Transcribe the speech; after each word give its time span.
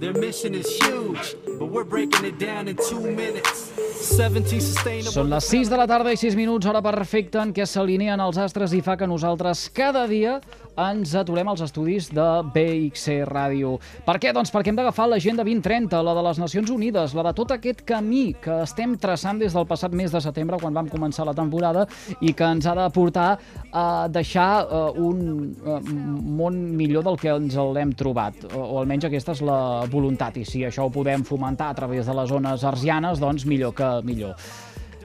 Their 0.00 0.12
mission 0.12 0.54
is 0.54 0.66
huge, 0.82 1.36
but 1.56 1.70
we're 1.70 1.84
breaking 1.84 2.24
it 2.24 2.36
down 2.36 2.66
in 2.66 2.76
two 2.76 3.00
minutes. 3.00 3.70
17 4.02 4.60
sustainable... 4.60 5.12
Són 5.14 5.30
les 5.30 5.46
6 5.48 5.70
de 5.70 5.78
la 5.78 5.86
tarda 5.86 6.10
i 6.12 6.18
6 6.18 6.34
minuts, 6.36 6.66
hora 6.66 6.82
perfecta 6.82 7.40
en 7.44 7.54
què 7.54 7.64
s'alineen 7.66 8.20
els 8.20 8.38
astres 8.42 8.74
i 8.74 8.82
fa 8.84 8.98
que 8.98 9.06
nosaltres 9.08 9.68
cada 9.72 10.04
dia 10.10 10.40
ens 10.74 11.14
aturem 11.14 11.48
als 11.48 11.62
estudis 11.62 12.08
de 12.10 12.26
BXC 12.54 13.20
Ràdio. 13.28 13.76
Per 14.04 14.16
què? 14.18 14.32
Doncs 14.34 14.50
perquè 14.52 14.72
hem 14.72 14.80
d'agafar 14.80 15.06
l'agenda 15.08 15.46
2030, 15.46 16.02
la 16.02 16.14
de 16.18 16.24
les 16.26 16.40
Nacions 16.42 16.72
Unides, 16.74 17.14
la 17.14 17.26
de 17.28 17.34
tot 17.38 17.54
aquest 17.54 17.84
camí 17.86 18.24
que 18.42 18.58
estem 18.64 18.96
traçant 18.98 19.38
des 19.38 19.54
del 19.54 19.68
passat 19.70 19.94
mes 19.94 20.10
de 20.10 20.20
setembre, 20.24 20.58
quan 20.58 20.74
vam 20.74 20.90
començar 20.90 21.28
la 21.28 21.36
temporada, 21.36 21.86
i 22.20 22.34
que 22.34 22.50
ens 22.50 22.66
ha 22.66 22.74
de 22.80 22.88
portar 22.94 23.28
a 23.70 23.86
deixar 24.10 24.66
uh, 24.66 24.90
un 24.98 25.54
uh, 25.62 25.78
món 25.84 26.58
millor 26.74 27.06
del 27.06 27.20
que 27.22 27.30
ens 27.30 27.54
l'hem 27.54 27.94
trobat, 27.94 28.42
o 28.50 28.82
almenys 28.82 29.06
aquesta 29.06 29.38
és 29.38 29.44
la 29.46 29.83
voluntat, 29.92 30.36
i 30.40 30.44
si 30.48 30.62
això 30.66 30.86
ho 30.86 30.92
podem 30.92 31.24
fomentar 31.26 31.70
a 31.70 31.76
través 31.76 32.06
de 32.06 32.14
les 32.16 32.30
zones 32.30 32.64
arsianes, 32.64 33.20
doncs 33.22 33.44
millor 33.48 33.74
que 33.76 33.90
millor. 34.04 34.38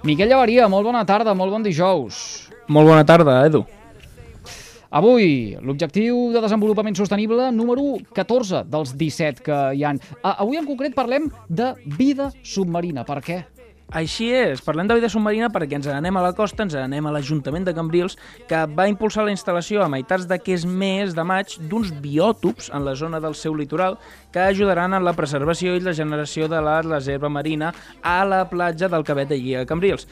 Miquel 0.04 0.30
Llavaria, 0.32 0.70
molt 0.72 0.88
bona 0.88 1.04
tarda, 1.06 1.36
molt 1.36 1.52
bon 1.52 1.66
dijous. 1.66 2.48
Molt 2.70 2.88
bona 2.88 3.04
tarda, 3.04 3.42
Edu. 3.50 3.66
Avui, 4.90 5.54
l'objectiu 5.62 6.32
de 6.34 6.42
desenvolupament 6.42 6.96
sostenible 6.98 7.52
número 7.54 8.00
14 8.18 8.64
dels 8.66 8.96
17 8.98 9.44
que 9.46 9.58
hi 9.78 9.84
han. 9.86 10.00
Avui 10.26 10.58
en 10.58 10.66
concret 10.66 10.96
parlem 10.98 11.28
de 11.46 11.74
vida 12.00 12.32
submarina. 12.42 13.06
Per 13.06 13.20
què? 13.22 13.44
Així 13.90 14.28
és, 14.30 14.60
parlem 14.62 14.86
de 14.86 14.94
vida 15.00 15.10
submarina 15.10 15.48
perquè 15.50 15.80
ens 15.80 15.88
anem 15.90 16.18
a 16.20 16.22
la 16.22 16.34
costa, 16.38 16.62
ens 16.62 16.76
anem 16.78 17.08
a 17.10 17.14
l'Ajuntament 17.16 17.64
de 17.66 17.74
Cambrils, 17.74 18.20
que 18.50 18.60
va 18.78 18.86
impulsar 18.92 19.26
la 19.26 19.34
instal·lació 19.34 19.82
a 19.82 19.90
meitats 19.90 20.28
d'aquest 20.30 20.68
mes 20.70 21.16
de 21.18 21.26
maig 21.26 21.56
d'uns 21.72 21.90
biòtops 22.04 22.70
en 22.70 22.86
la 22.86 22.94
zona 22.94 23.22
del 23.24 23.34
seu 23.34 23.58
litoral 23.58 23.98
que 24.32 24.44
ajudaran 24.46 24.94
en 24.94 25.06
la 25.08 25.16
preservació 25.18 25.74
i 25.74 25.82
la 25.82 25.96
generació 25.98 26.46
de 26.52 26.62
la 26.62 26.84
reserva 26.86 27.34
marina 27.34 27.74
a 28.04 28.22
la 28.30 28.44
platja 28.52 28.92
del 28.94 29.08
Cabet 29.08 29.34
de 29.34 29.42
Lliga 29.42 29.66
Cambrils. 29.66 30.06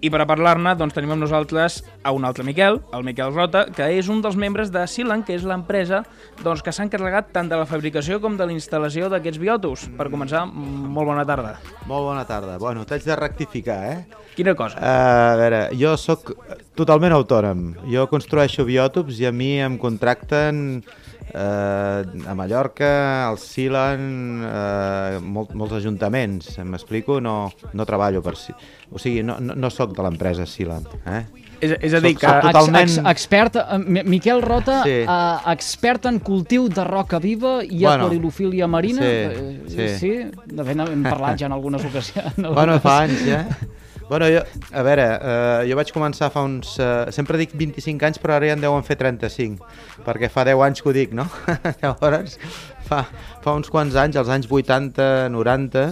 I 0.00 0.08
per 0.08 0.22
a 0.22 0.24
parlar-ne, 0.24 0.72
doncs, 0.80 0.94
tenim 0.96 1.10
amb 1.12 1.20
nosaltres 1.20 1.82
a 2.08 2.14
un 2.16 2.24
altre 2.24 2.40
Miquel, 2.46 2.78
el 2.96 3.02
Miquel 3.04 3.34
Rota, 3.34 3.66
que 3.76 3.84
és 3.98 4.08
un 4.08 4.22
dels 4.24 4.38
membres 4.40 4.70
de 4.72 4.86
Silan, 4.88 5.20
que 5.28 5.34
és 5.36 5.44
l'empresa 5.44 6.00
doncs, 6.40 6.62
que 6.64 6.72
s'ha 6.72 6.86
encarregat 6.86 7.28
tant 7.34 7.50
de 7.50 7.58
la 7.60 7.66
fabricació 7.68 8.16
com 8.22 8.38
de 8.38 8.46
la 8.48 8.54
instal·lació 8.54 9.10
d'aquests 9.12 9.42
biòtops. 9.42 9.84
Per 9.98 10.08
començar, 10.08 10.46
molt 10.48 11.10
bona 11.12 11.26
tarda. 11.28 11.58
Molt 11.84 12.08
bona 12.08 12.24
tarda. 12.24 12.56
Bueno, 12.62 12.86
t'haig 12.88 13.04
de 13.04 13.19
rectificar, 13.20 13.78
eh? 13.92 14.20
Quina 14.36 14.54
cosa? 14.56 14.78
Uh, 14.78 15.32
a 15.34 15.36
veure, 15.40 15.60
jo 15.76 15.92
sóc 16.00 16.32
totalment 16.78 17.12
autònom. 17.16 17.64
Jo 17.90 18.06
construeixo 18.10 18.64
biòtops 18.68 19.20
i 19.20 19.28
a 19.28 19.32
mi 19.34 19.52
em 19.60 19.76
contracten 19.80 20.80
eh, 21.32 22.28
a 22.28 22.34
Mallorca, 22.34 23.28
al 23.28 23.38
Silan, 23.38 24.42
eh, 24.44 25.18
molt, 25.22 25.54
molts 25.54 25.74
ajuntaments, 25.78 26.58
m'explico? 26.64 27.20
No, 27.20 27.52
no 27.72 27.86
treballo 27.86 28.22
per 28.22 28.36
si... 28.36 28.52
O 28.90 28.98
sigui, 28.98 29.22
no, 29.22 29.36
no, 29.40 29.54
no 29.54 29.70
sóc 29.70 29.92
de 29.96 30.02
l'empresa 30.02 30.46
Silan, 30.46 30.84
eh? 31.06 31.24
És, 31.60 31.74
és 31.84 31.92
a 31.92 32.00
dir, 32.00 32.14
Soc- 32.14 32.20
que... 32.22 32.26
soc 32.26 32.46
totalment- 32.46 32.88
Ex, 32.88 32.94
ex, 32.98 33.06
expert, 33.10 33.56
eh, 33.60 33.78
Mi- 33.78 34.02
Miquel 34.04 34.40
Rota, 34.42 34.78
Sí. 34.82 35.02
uh, 35.04 35.50
expert 35.52 36.06
en 36.08 36.18
cultiu 36.24 36.68
de 36.72 36.84
roca 36.88 37.18
viva 37.20 37.58
i 37.62 37.82
Bueno, 37.84 38.06
aquarilofília 38.06 38.66
marina. 38.66 39.02
sí, 39.02 39.06
Eh, 39.06 39.62
sí. 39.68 39.88
sí. 39.98 40.12
De 40.46 40.64
fet, 40.64 40.80
hem 40.88 41.02
parlat 41.04 41.38
ja 41.38 41.46
en 41.46 41.52
algunes 41.52 41.84
ocasions. 41.84 42.32
en 42.38 42.42
Bueno, 42.54 42.78
algunes- 42.78 42.82
fa 42.82 43.02
anys, 43.02 43.26
ja. 43.26 43.44
Bueno, 44.10 44.26
jo, 44.26 44.40
a 44.72 44.82
veure, 44.82 45.04
eh, 45.22 45.66
jo 45.70 45.76
vaig 45.78 45.92
començar 45.94 46.32
fa 46.34 46.42
uns... 46.42 46.72
Eh, 46.82 47.12
sempre 47.14 47.38
dic 47.38 47.52
25 47.54 48.08
anys, 48.08 48.16
però 48.18 48.34
ara 48.34 48.48
ja 48.48 48.56
en 48.56 48.64
deuen 48.64 48.82
fer 48.82 48.96
35, 48.98 49.62
perquè 50.02 50.26
fa 50.34 50.42
10 50.48 50.64
anys 50.66 50.82
que 50.82 50.90
ho 50.90 50.94
dic, 50.96 51.12
no? 51.14 51.28
Llavors, 51.84 52.34
fa, 52.88 53.04
fa 53.44 53.54
uns 53.54 53.70
quants 53.70 53.94
anys, 53.94 54.18
als 54.18 54.32
anys 54.34 54.50
80, 54.50 55.30
90, 55.30 55.84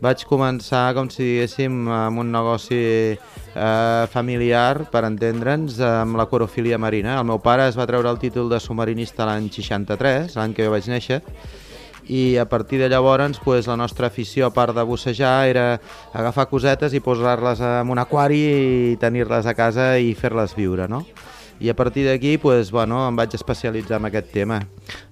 vaig 0.00 0.24
començar, 0.30 0.86
com 0.96 1.12
si 1.12 1.26
diguéssim, 1.26 1.76
amb 1.92 2.24
un 2.24 2.32
negoci 2.32 2.80
eh, 2.80 4.04
familiar, 4.16 4.86
per 4.88 5.04
entendre'ns, 5.12 5.76
amb 5.84 6.16
l'aquarofília 6.16 6.80
marina. 6.80 7.18
El 7.20 7.28
meu 7.28 7.44
pare 7.44 7.68
es 7.68 7.76
va 7.76 7.84
treure 7.90 8.08
el 8.08 8.24
títol 8.24 8.48
de 8.48 8.64
submarinista 8.64 9.28
l'any 9.28 9.52
63, 9.52 10.40
l'any 10.40 10.56
que 10.56 10.64
jo 10.64 10.72
vaig 10.72 10.88
néixer, 10.88 11.20
i 12.08 12.36
a 12.36 12.48
partir 12.48 12.80
de 12.80 12.88
llavors 12.88 13.38
pues, 13.44 13.66
la 13.66 13.76
nostra 13.76 14.08
afició, 14.08 14.46
a 14.46 14.52
part 14.52 14.74
de 14.74 14.82
bussejar, 14.82 15.46
era 15.48 15.80
agafar 16.12 16.48
cosetes 16.48 16.94
i 16.96 17.04
posar-les 17.04 17.60
en 17.60 17.92
un 17.92 18.00
aquari 18.00 18.40
i 18.92 18.96
tenir-les 19.00 19.46
a 19.46 19.54
casa 19.54 19.92
i 20.00 20.14
fer-les 20.16 20.56
viure, 20.56 20.88
no? 20.88 21.04
I 21.60 21.68
a 21.70 21.74
partir 21.74 22.06
d'aquí 22.06 22.38
pues, 22.38 22.70
bueno, 22.70 23.02
em 23.08 23.16
vaig 23.18 23.34
especialitzar 23.34 23.98
en 23.98 24.08
aquest 24.08 24.30
tema. 24.32 24.62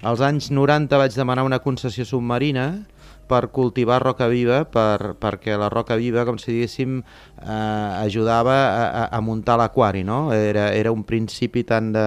Als 0.02 0.22
anys 0.22 0.50
90 0.50 0.96
vaig 0.96 1.14
demanar 1.14 1.44
una 1.44 1.58
concessió 1.58 2.06
submarina 2.06 2.86
per 3.26 3.48
cultivar 3.50 3.98
roca 4.02 4.28
viva, 4.30 4.62
per, 4.70 5.16
perquè 5.18 5.56
la 5.58 5.68
roca 5.68 5.96
viva, 5.98 6.24
com 6.24 6.38
si 6.38 6.52
diguéssim, 6.52 7.00
eh, 7.42 8.06
ajudava 8.06 8.54
a, 8.54 8.84
a, 8.86 9.02
a 9.18 9.20
muntar 9.20 9.58
l'aquari, 9.58 10.04
no? 10.06 10.30
Era, 10.32 10.70
era 10.72 10.94
un 10.94 11.02
principi 11.04 11.64
tant 11.66 11.90
de, 11.96 12.06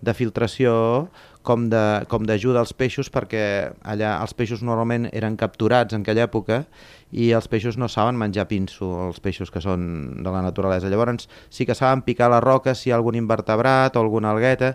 de 0.00 0.16
filtració 0.16 0.74
com 1.44 1.68
d'ajuda 1.68 2.62
als 2.62 2.72
peixos 2.72 3.10
perquè 3.12 3.44
allà 3.84 4.16
els 4.24 4.32
peixos 4.34 4.62
normalment 4.64 5.10
eren 5.12 5.36
capturats 5.36 5.94
en 5.94 6.02
aquella 6.02 6.24
època 6.24 6.62
i 7.12 7.30
els 7.36 7.46
peixos 7.52 7.76
no 7.78 7.86
saben 7.92 8.16
menjar 8.18 8.48
pinso, 8.50 8.88
els 9.06 9.20
peixos 9.22 9.52
que 9.52 9.62
són 9.62 9.84
de 10.24 10.32
la 10.32 10.42
naturalesa. 10.42 10.90
Llavors 10.90 11.28
sí 11.52 11.66
que 11.68 11.76
saben 11.76 12.02
picar 12.02 12.30
la 12.32 12.40
roca 12.42 12.74
si 12.74 12.88
hi 12.88 12.94
ha 12.94 12.98
algun 12.98 13.20
invertebrat 13.20 13.94
o 13.94 14.02
alguna 14.02 14.32
algueta 14.32 14.74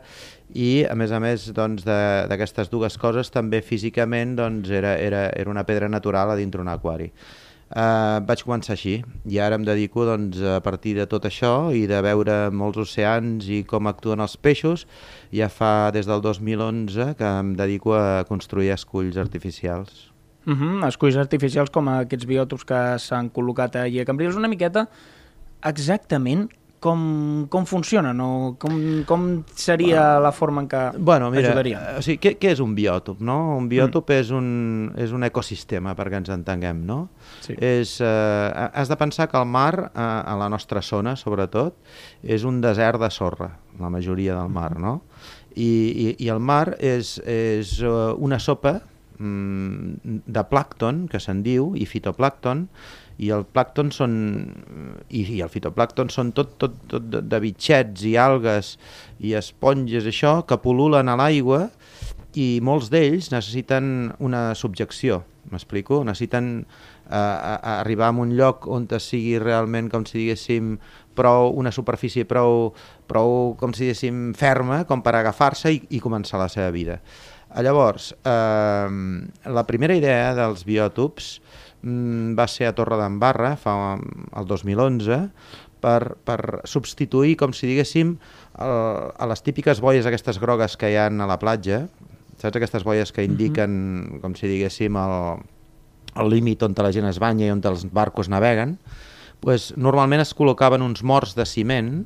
i 0.53 0.85
a 0.90 0.96
més 0.96 1.12
a 1.12 1.19
més 1.19 1.50
doncs, 1.53 1.84
d'aquestes 1.85 2.72
dues 2.72 2.97
coses 2.97 3.29
també 3.34 3.62
físicament 3.62 4.38
doncs, 4.38 4.69
era, 4.69 4.96
era, 4.97 5.28
era 5.35 5.52
una 5.52 5.66
pedra 5.66 5.90
natural 5.90 6.31
a 6.31 6.40
dintre 6.40 6.62
un 6.62 6.72
aquari. 6.72 7.12
Uh, 7.69 8.18
vaig 8.25 8.41
començar 8.41 8.74
així 8.74 8.96
i 9.30 9.35
ara 9.38 9.53
em 9.59 9.66
dedico 9.66 10.02
doncs, 10.07 10.40
a 10.41 10.57
partir 10.66 10.96
de 10.97 11.03
tot 11.06 11.28
això 11.30 11.69
i 11.69 11.84
de 11.85 12.00
veure 12.02 12.38
molts 12.50 12.81
oceans 12.81 13.46
i 13.46 13.59
com 13.62 13.85
actuen 13.85 14.24
els 14.25 14.34
peixos 14.41 14.88
ja 15.30 15.52
fa 15.53 15.91
des 15.94 16.09
del 16.09 16.24
2011 16.25 17.13
que 17.19 17.29
em 17.44 17.53
dedico 17.59 17.94
a 17.94 18.25
construir 18.25 18.72
esculls 18.74 19.22
artificials. 19.22 20.09
Uh 20.47 20.56
-huh, 20.58 20.88
esculls 20.88 21.16
artificials 21.16 21.69
com 21.69 21.88
aquests 21.90 22.25
biòtops 22.25 22.66
que 22.66 22.97
s'han 22.97 23.29
col·locat 23.29 23.75
allà 23.75 24.02
a 24.02 24.06
Cambrils, 24.06 24.35
una 24.35 24.47
miqueta 24.47 24.88
exactament 25.62 26.50
com, 26.79 27.47
com 27.51 27.66
funcionen 27.67 28.19
o 28.23 28.56
com, 28.59 28.75
com 29.07 29.25
seria 29.56 30.19
la 30.23 30.31
forma 30.35 30.63
en 30.63 30.69
què 30.72 30.84
Bueno, 30.97 31.29
mira, 31.31 31.51
ajudarien. 31.51 31.79
o 32.00 32.03
sigui, 32.06 32.19
què, 32.23 32.34
què 32.40 32.53
és 32.56 32.62
un 32.63 32.73
biòtop? 32.78 33.19
No? 33.25 33.38
Un 33.57 33.67
biòtop 33.72 34.09
mm. 34.09 34.19
és, 34.19 34.31
un, 34.35 34.47
és 35.07 35.16
un 35.16 35.28
ecosistema, 35.28 35.94
perquè 35.97 36.22
ens 36.22 36.31
entenguem, 36.34 36.84
no? 36.88 37.00
Sí. 37.44 37.56
És, 37.56 37.97
eh, 38.03 38.69
has 38.69 38.91
de 38.91 39.00
pensar 39.00 39.28
que 39.31 39.40
el 39.40 39.47
mar, 39.50 39.73
eh, 39.90 40.00
a 40.00 40.38
la 40.40 40.50
nostra 40.51 40.84
zona, 40.85 41.17
sobretot, 41.19 41.75
és 42.23 42.47
un 42.47 42.62
desert 42.63 43.01
de 43.03 43.11
sorra, 43.11 43.51
la 43.79 43.91
majoria 43.91 44.40
del 44.40 44.53
mar, 44.53 44.72
no? 44.79 45.01
I, 45.56 45.67
i, 45.67 46.07
i 46.23 46.31
el 46.31 46.40
mar 46.40 46.78
és, 46.79 47.17
és 47.28 47.75
eh, 47.84 47.91
una 48.16 48.40
sopa 48.40 48.78
mm, 49.19 50.23
de 50.25 50.47
plàcton, 50.47 51.07
que 51.11 51.19
se'n 51.19 51.44
diu, 51.44 51.73
i 51.75 51.88
fitoplàcton, 51.90 52.67
i 53.19 53.31
el 53.35 53.44
plàcton 53.44 53.91
són 53.91 54.13
i, 55.09 55.24
i 55.24 55.40
el 55.44 55.52
fitoplàcton 55.52 56.12
són 56.13 56.31
tot, 56.35 56.56
tot, 56.62 56.78
tot 56.91 57.09
de, 57.12 57.40
bitxets 57.44 58.06
i 58.07 58.16
algues 58.19 58.78
i 59.19 59.35
esponges, 59.40 60.07
això, 60.07 60.40
que 60.47 60.59
pol·lulen 60.63 61.12
a 61.12 61.18
l'aigua 61.19 61.66
i 62.40 62.59
molts 62.63 62.91
d'ells 62.94 63.31
necessiten 63.34 64.13
una 64.24 64.53
subjecció, 64.56 65.24
m'explico? 65.52 66.03
Necessiten 66.06 66.52
eh, 66.62 67.16
a, 67.16 67.58
a 67.58 67.79
arribar 67.79 68.12
a 68.13 68.18
un 68.24 68.35
lloc 68.38 68.70
on 68.70 68.88
sigui 69.02 69.40
realment, 69.41 69.90
com 69.91 70.05
si 70.08 70.22
diguéssim, 70.22 70.78
prou, 71.17 71.52
una 71.59 71.73
superfície 71.76 72.23
prou, 72.29 72.72
prou, 73.09 73.55
com 73.59 73.73
si 73.76 73.88
diguéssim, 73.88 74.29
ferma 74.38 74.85
com 74.88 75.03
per 75.03 75.17
agafar-se 75.17 75.73
i, 75.73 75.84
i 75.97 75.99
començar 76.03 76.40
la 76.40 76.47
seva 76.53 76.70
vida. 76.72 77.02
Eh, 77.49 77.63
Llavors, 77.63 78.13
eh, 78.23 78.90
la 79.46 79.66
primera 79.66 79.96
idea 79.97 80.34
dels 80.37 80.66
biòtops 80.67 81.40
mm, 81.81 82.35
va 82.37 82.46
ser 82.47 82.69
a 82.69 82.75
Torre 82.78 82.99
d'Embarra, 82.99 83.55
fa 83.57 83.97
el 83.97 84.49
2011, 84.49 85.22
per, 85.79 86.16
per 86.28 86.40
substituir, 86.69 87.37
com 87.40 87.53
si 87.55 87.69
diguéssim, 87.69 88.17
el, 88.59 88.75
a 89.16 89.29
les 89.31 89.41
típiques 89.46 89.81
boies 89.81 90.05
aquestes 90.05 90.40
grogues 90.41 90.78
que 90.78 90.91
hi 90.91 90.99
ha 90.99 91.07
a 91.07 91.29
la 91.29 91.40
platja, 91.41 91.87
saps 92.40 92.59
aquestes 92.59 92.85
boies 92.87 93.11
que 93.16 93.23
indiquen, 93.23 93.72
uh 93.72 94.13
-huh. 94.13 94.22
com 94.22 94.35
si 94.35 94.47
diguéssim, 94.47 94.96
el, 94.96 95.40
el 96.16 96.29
límit 96.29 96.63
on 96.63 96.75
la 96.78 96.91
gent 96.91 97.07
es 97.07 97.19
banya 97.19 97.46
i 97.47 97.51
on 97.51 97.61
els 97.63 97.85
barcos 97.91 98.29
naveguen, 98.29 98.78
pues, 99.40 99.73
normalment 99.78 100.22
es 100.22 100.35
col·locaven 100.35 100.81
uns 100.81 101.03
morts 101.03 101.35
de 101.35 101.46
ciment 101.46 102.05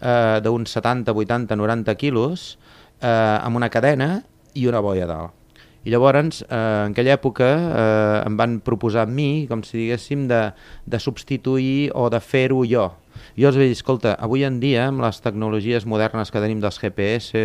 eh, 0.00 0.40
d'uns 0.42 0.70
70, 0.70 1.12
80, 1.12 1.56
90 1.56 1.94
quilos 1.94 2.58
eh, 3.00 3.38
amb 3.42 3.56
una 3.56 3.70
cadena 3.70 4.24
i 4.54 4.66
una 4.70 4.82
boia 4.84 5.06
dalt. 5.10 5.38
I 5.82 5.90
llavors, 5.90 6.42
eh, 6.42 6.46
en 6.54 6.92
aquella 6.92 7.16
època, 7.16 7.46
eh, 7.58 8.26
em 8.26 8.36
van 8.38 8.60
proposar 8.60 9.02
a 9.02 9.10
mi, 9.10 9.46
com 9.50 9.64
si 9.66 9.80
diguéssim, 9.80 10.28
de, 10.30 10.52
de 10.86 10.98
substituir 11.02 11.90
o 11.94 12.08
de 12.10 12.20
fer-ho 12.22 12.62
jo. 12.62 12.92
Jo 13.36 13.48
els 13.48 13.56
vaig 13.56 13.70
dir, 13.70 13.76
escolta, 13.76 14.12
avui 14.20 14.44
en 14.46 14.58
dia, 14.60 14.86
amb 14.90 15.02
les 15.02 15.18
tecnologies 15.24 15.86
modernes 15.88 16.30
que 16.30 16.40
tenim 16.42 16.60
dels 16.62 16.78
GPS, 16.78 17.42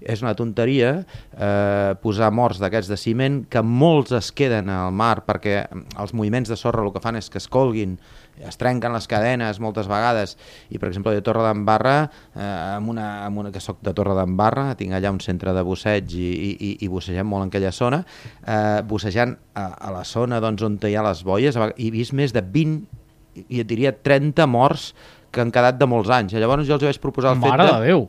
és 0.00 0.22
una 0.22 0.34
tonteria 0.38 0.92
eh, 1.02 1.92
posar 2.02 2.30
morts 2.32 2.62
d'aquests 2.62 2.90
de 2.92 2.98
ciment, 3.00 3.40
que 3.50 3.62
molts 3.62 4.14
es 4.16 4.30
queden 4.32 4.70
al 4.72 4.94
mar 4.94 5.24
perquè 5.26 5.66
els 5.98 6.14
moviments 6.14 6.48
de 6.48 6.56
sorra 6.56 6.84
el 6.86 6.94
que 6.94 7.02
fan 7.02 7.20
és 7.20 7.28
que 7.28 7.42
es 7.42 7.48
colguin, 7.50 7.98
es 8.44 8.58
trenquen 8.60 8.92
les 8.94 9.06
cadenes 9.08 9.60
moltes 9.62 9.88
vegades, 9.90 10.36
i 10.68 10.80
per 10.82 10.90
exemple, 10.90 11.14
de 11.14 11.24
Torre 11.24 11.46
d'Embarra, 11.46 11.96
eh, 12.34 12.50
amb, 12.76 12.90
una, 12.92 13.08
amb 13.24 13.44
una, 13.44 13.52
que 13.54 13.62
soc 13.62 13.80
de 13.86 13.94
Torre 13.96 14.16
d'Embarra, 14.18 14.68
tinc 14.76 14.96
allà 14.96 15.12
un 15.14 15.22
centre 15.24 15.54
de 15.56 15.64
busseig 15.66 16.12
i, 16.18 16.28
i, 16.52 16.70
i 16.84 16.90
bussegem 16.92 17.28
molt 17.28 17.46
en 17.46 17.54
aquella 17.54 17.72
zona, 17.72 18.02
eh, 18.44 18.82
bussejant 18.86 19.36
a, 19.54 19.70
a 19.88 19.94
la 19.94 20.04
zona 20.04 20.40
doncs, 20.44 20.66
on 20.66 20.78
hi 20.82 20.94
ha 20.96 21.06
les 21.06 21.24
boies, 21.26 21.56
he 21.76 21.90
vist 21.94 22.16
més 22.16 22.34
de 22.36 22.44
20 22.44 23.04
i 23.52 23.60
et 23.60 23.68
diria 23.68 23.92
30 23.92 24.46
morts 24.48 24.92
que 25.36 25.44
han 25.44 25.50
quedat 25.52 25.76
de 25.78 25.86
molts 25.88 26.08
anys. 26.16 26.32
I 26.32 26.40
llavors 26.42 26.64
jo 26.68 26.78
els 26.78 26.86
vaig 26.88 26.98
proposar 27.02 27.34
el 27.36 27.40
Mare 27.42 27.66
fet 27.66 27.74
de... 27.74 27.80
de 27.82 27.90
Déu, 27.90 28.06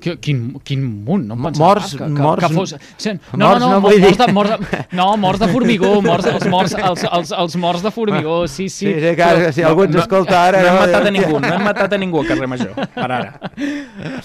quin, 0.00 0.16
quin, 0.24 0.40
quin 0.66 0.86
munt, 1.06 1.26
no 1.28 1.36
em 1.36 1.44
pensava 1.50 1.66
Morts- 1.68 1.92
que, 1.94 2.08
que, 2.08 2.24
morts- 2.24 2.46
que 2.46 2.54
fos... 2.56 2.74
Sí, 2.96 3.12
no, 3.14 3.44
morts 3.44 3.60
no, 3.60 3.68
no 3.68 3.74
no, 3.74 3.80
morts, 3.84 4.00
dir. 4.00 4.16
de, 4.22 4.28
morts, 4.38 4.54
de, 4.64 4.80
no, 4.98 5.08
morts 5.26 5.44
de 5.44 5.50
formigó, 5.52 5.92
morts, 6.08 6.30
els, 6.32 6.48
morts, 6.50 6.74
els, 6.80 7.04
els, 7.10 7.34
els 7.44 7.58
morts 7.66 7.84
de 7.86 7.92
formigó, 7.94 8.40
sí, 8.48 8.68
sí. 8.72 8.88
Sí, 8.88 8.96
sí, 9.04 9.12
ara, 9.20 9.52
si 9.52 9.62
algú 9.66 9.84
ens 9.86 10.00
escolta 10.02 10.40
ara... 10.48 10.64
No 10.64 10.72
hem 10.72 10.80
matat 10.86 11.06
a 11.06 11.14
ningú, 11.14 11.36
no 11.44 11.52
hem 11.54 11.66
matat 11.68 11.94
a 11.98 12.00
ningú 12.00 12.24
al 12.24 12.32
carrer 12.32 12.50
Major, 12.50 12.74
per 12.96 13.06
ara. 13.10 13.52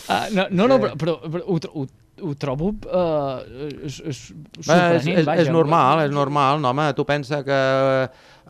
Ah, 0.08 0.26
no, 0.32 0.48
no, 0.52 0.68
no, 0.72 0.80
però, 0.80 0.96
però, 0.98 1.16
però 1.28 1.44
ho, 1.52 1.58
ho, 1.82 1.86
ho 2.26 2.34
trobo 2.40 2.72
uh, 2.72 3.42
és, 3.84 4.00
és 4.08 4.22
és, 4.32 5.08
és, 5.12 5.26
vaja. 5.28 5.42
és 5.44 5.50
normal, 5.52 6.06
és 6.06 6.14
normal, 6.16 6.62
no, 6.64 6.72
home, 6.72 6.88
tu 6.96 7.04
pensa 7.08 7.42
que 7.44 7.60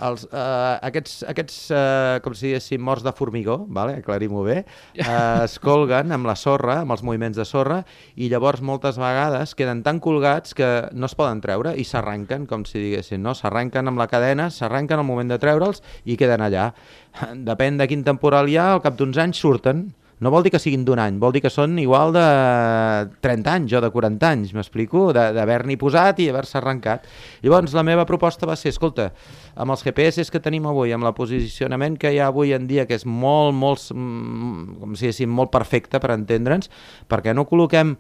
els, 0.04 0.26
eh, 0.28 0.80
aquests, 0.90 1.24
aquests 1.32 1.58
eh, 1.72 2.20
com 2.24 2.36
si 2.36 2.50
diguéssim, 2.50 2.82
morts 2.84 3.06
de 3.06 3.14
formigó, 3.16 3.58
vale? 3.68 3.98
aclarim-ho 4.02 4.44
bé, 4.44 4.58
eh, 4.96 5.06
es 5.46 5.58
colguen 5.64 6.12
amb 6.16 6.28
la 6.28 6.36
sorra, 6.40 6.82
amb 6.84 6.96
els 6.96 7.04
moviments 7.06 7.40
de 7.40 7.46
sorra, 7.48 7.82
i 8.16 8.30
llavors 8.32 8.64
moltes 8.66 9.00
vegades 9.02 9.56
queden 9.56 9.84
tan 9.86 10.02
colgats 10.04 10.56
que 10.58 10.70
no 10.94 11.10
es 11.10 11.16
poden 11.16 11.42
treure 11.44 11.76
i 11.80 11.88
s'arrenquen, 11.88 12.48
com 12.50 12.66
si 12.68 12.80
diguéssim, 12.82 13.22
no? 13.24 13.36
s'arrenquen 13.38 13.92
amb 13.92 14.02
la 14.02 14.10
cadena, 14.12 14.50
s'arrenquen 14.52 15.02
al 15.02 15.08
moment 15.08 15.32
de 15.32 15.40
treure'ls 15.42 15.84
i 16.06 16.18
queden 16.20 16.44
allà. 16.46 16.72
Depèn 17.36 17.80
de 17.80 17.88
quin 17.88 18.04
temporal 18.04 18.50
hi 18.52 18.60
ha, 18.60 18.74
al 18.74 18.84
cap 18.84 18.98
d'uns 19.00 19.20
anys 19.22 19.40
surten, 19.40 19.88
no 20.24 20.32
vol 20.32 20.46
dir 20.46 20.52
que 20.54 20.62
siguin 20.64 20.86
d'un 20.88 21.00
any, 21.02 21.18
vol 21.20 21.34
dir 21.36 21.42
que 21.44 21.52
són 21.52 21.76
igual 21.82 22.14
de 22.16 22.24
30 23.26 23.52
anys 23.52 23.76
o 23.76 23.82
de 23.84 23.90
40 23.92 24.30
anys, 24.30 24.54
m'explico, 24.56 25.10
d'haver-n'hi 25.16 25.76
posat 25.82 26.22
i 26.24 26.30
haver-se 26.32 26.58
arrencat. 26.62 27.10
Llavors 27.44 27.76
la 27.76 27.84
meva 27.84 28.06
proposta 28.08 28.48
va 28.48 28.56
ser, 28.56 28.72
escolta, 28.72 29.10
amb 29.60 29.76
els 29.76 29.84
GPS 29.84 30.30
que 30.32 30.44
tenim 30.44 30.70
avui, 30.72 30.94
amb 30.96 31.08
el 31.08 31.16
posicionament 31.18 32.00
que 32.00 32.14
hi 32.16 32.22
ha 32.24 32.30
avui 32.32 32.56
en 32.56 32.68
dia, 32.70 32.88
que 32.88 32.96
és 32.96 33.06
molt, 33.06 33.56
molt, 33.60 33.84
mm, 33.92 34.80
com 34.80 34.96
si 34.96 35.10
diguéssim, 35.10 35.30
molt 35.30 35.52
perfecte 35.52 36.00
per 36.00 36.16
entendre'ns, 36.16 36.72
perquè 37.12 37.36
no 37.36 37.48
col·loquem 37.50 37.98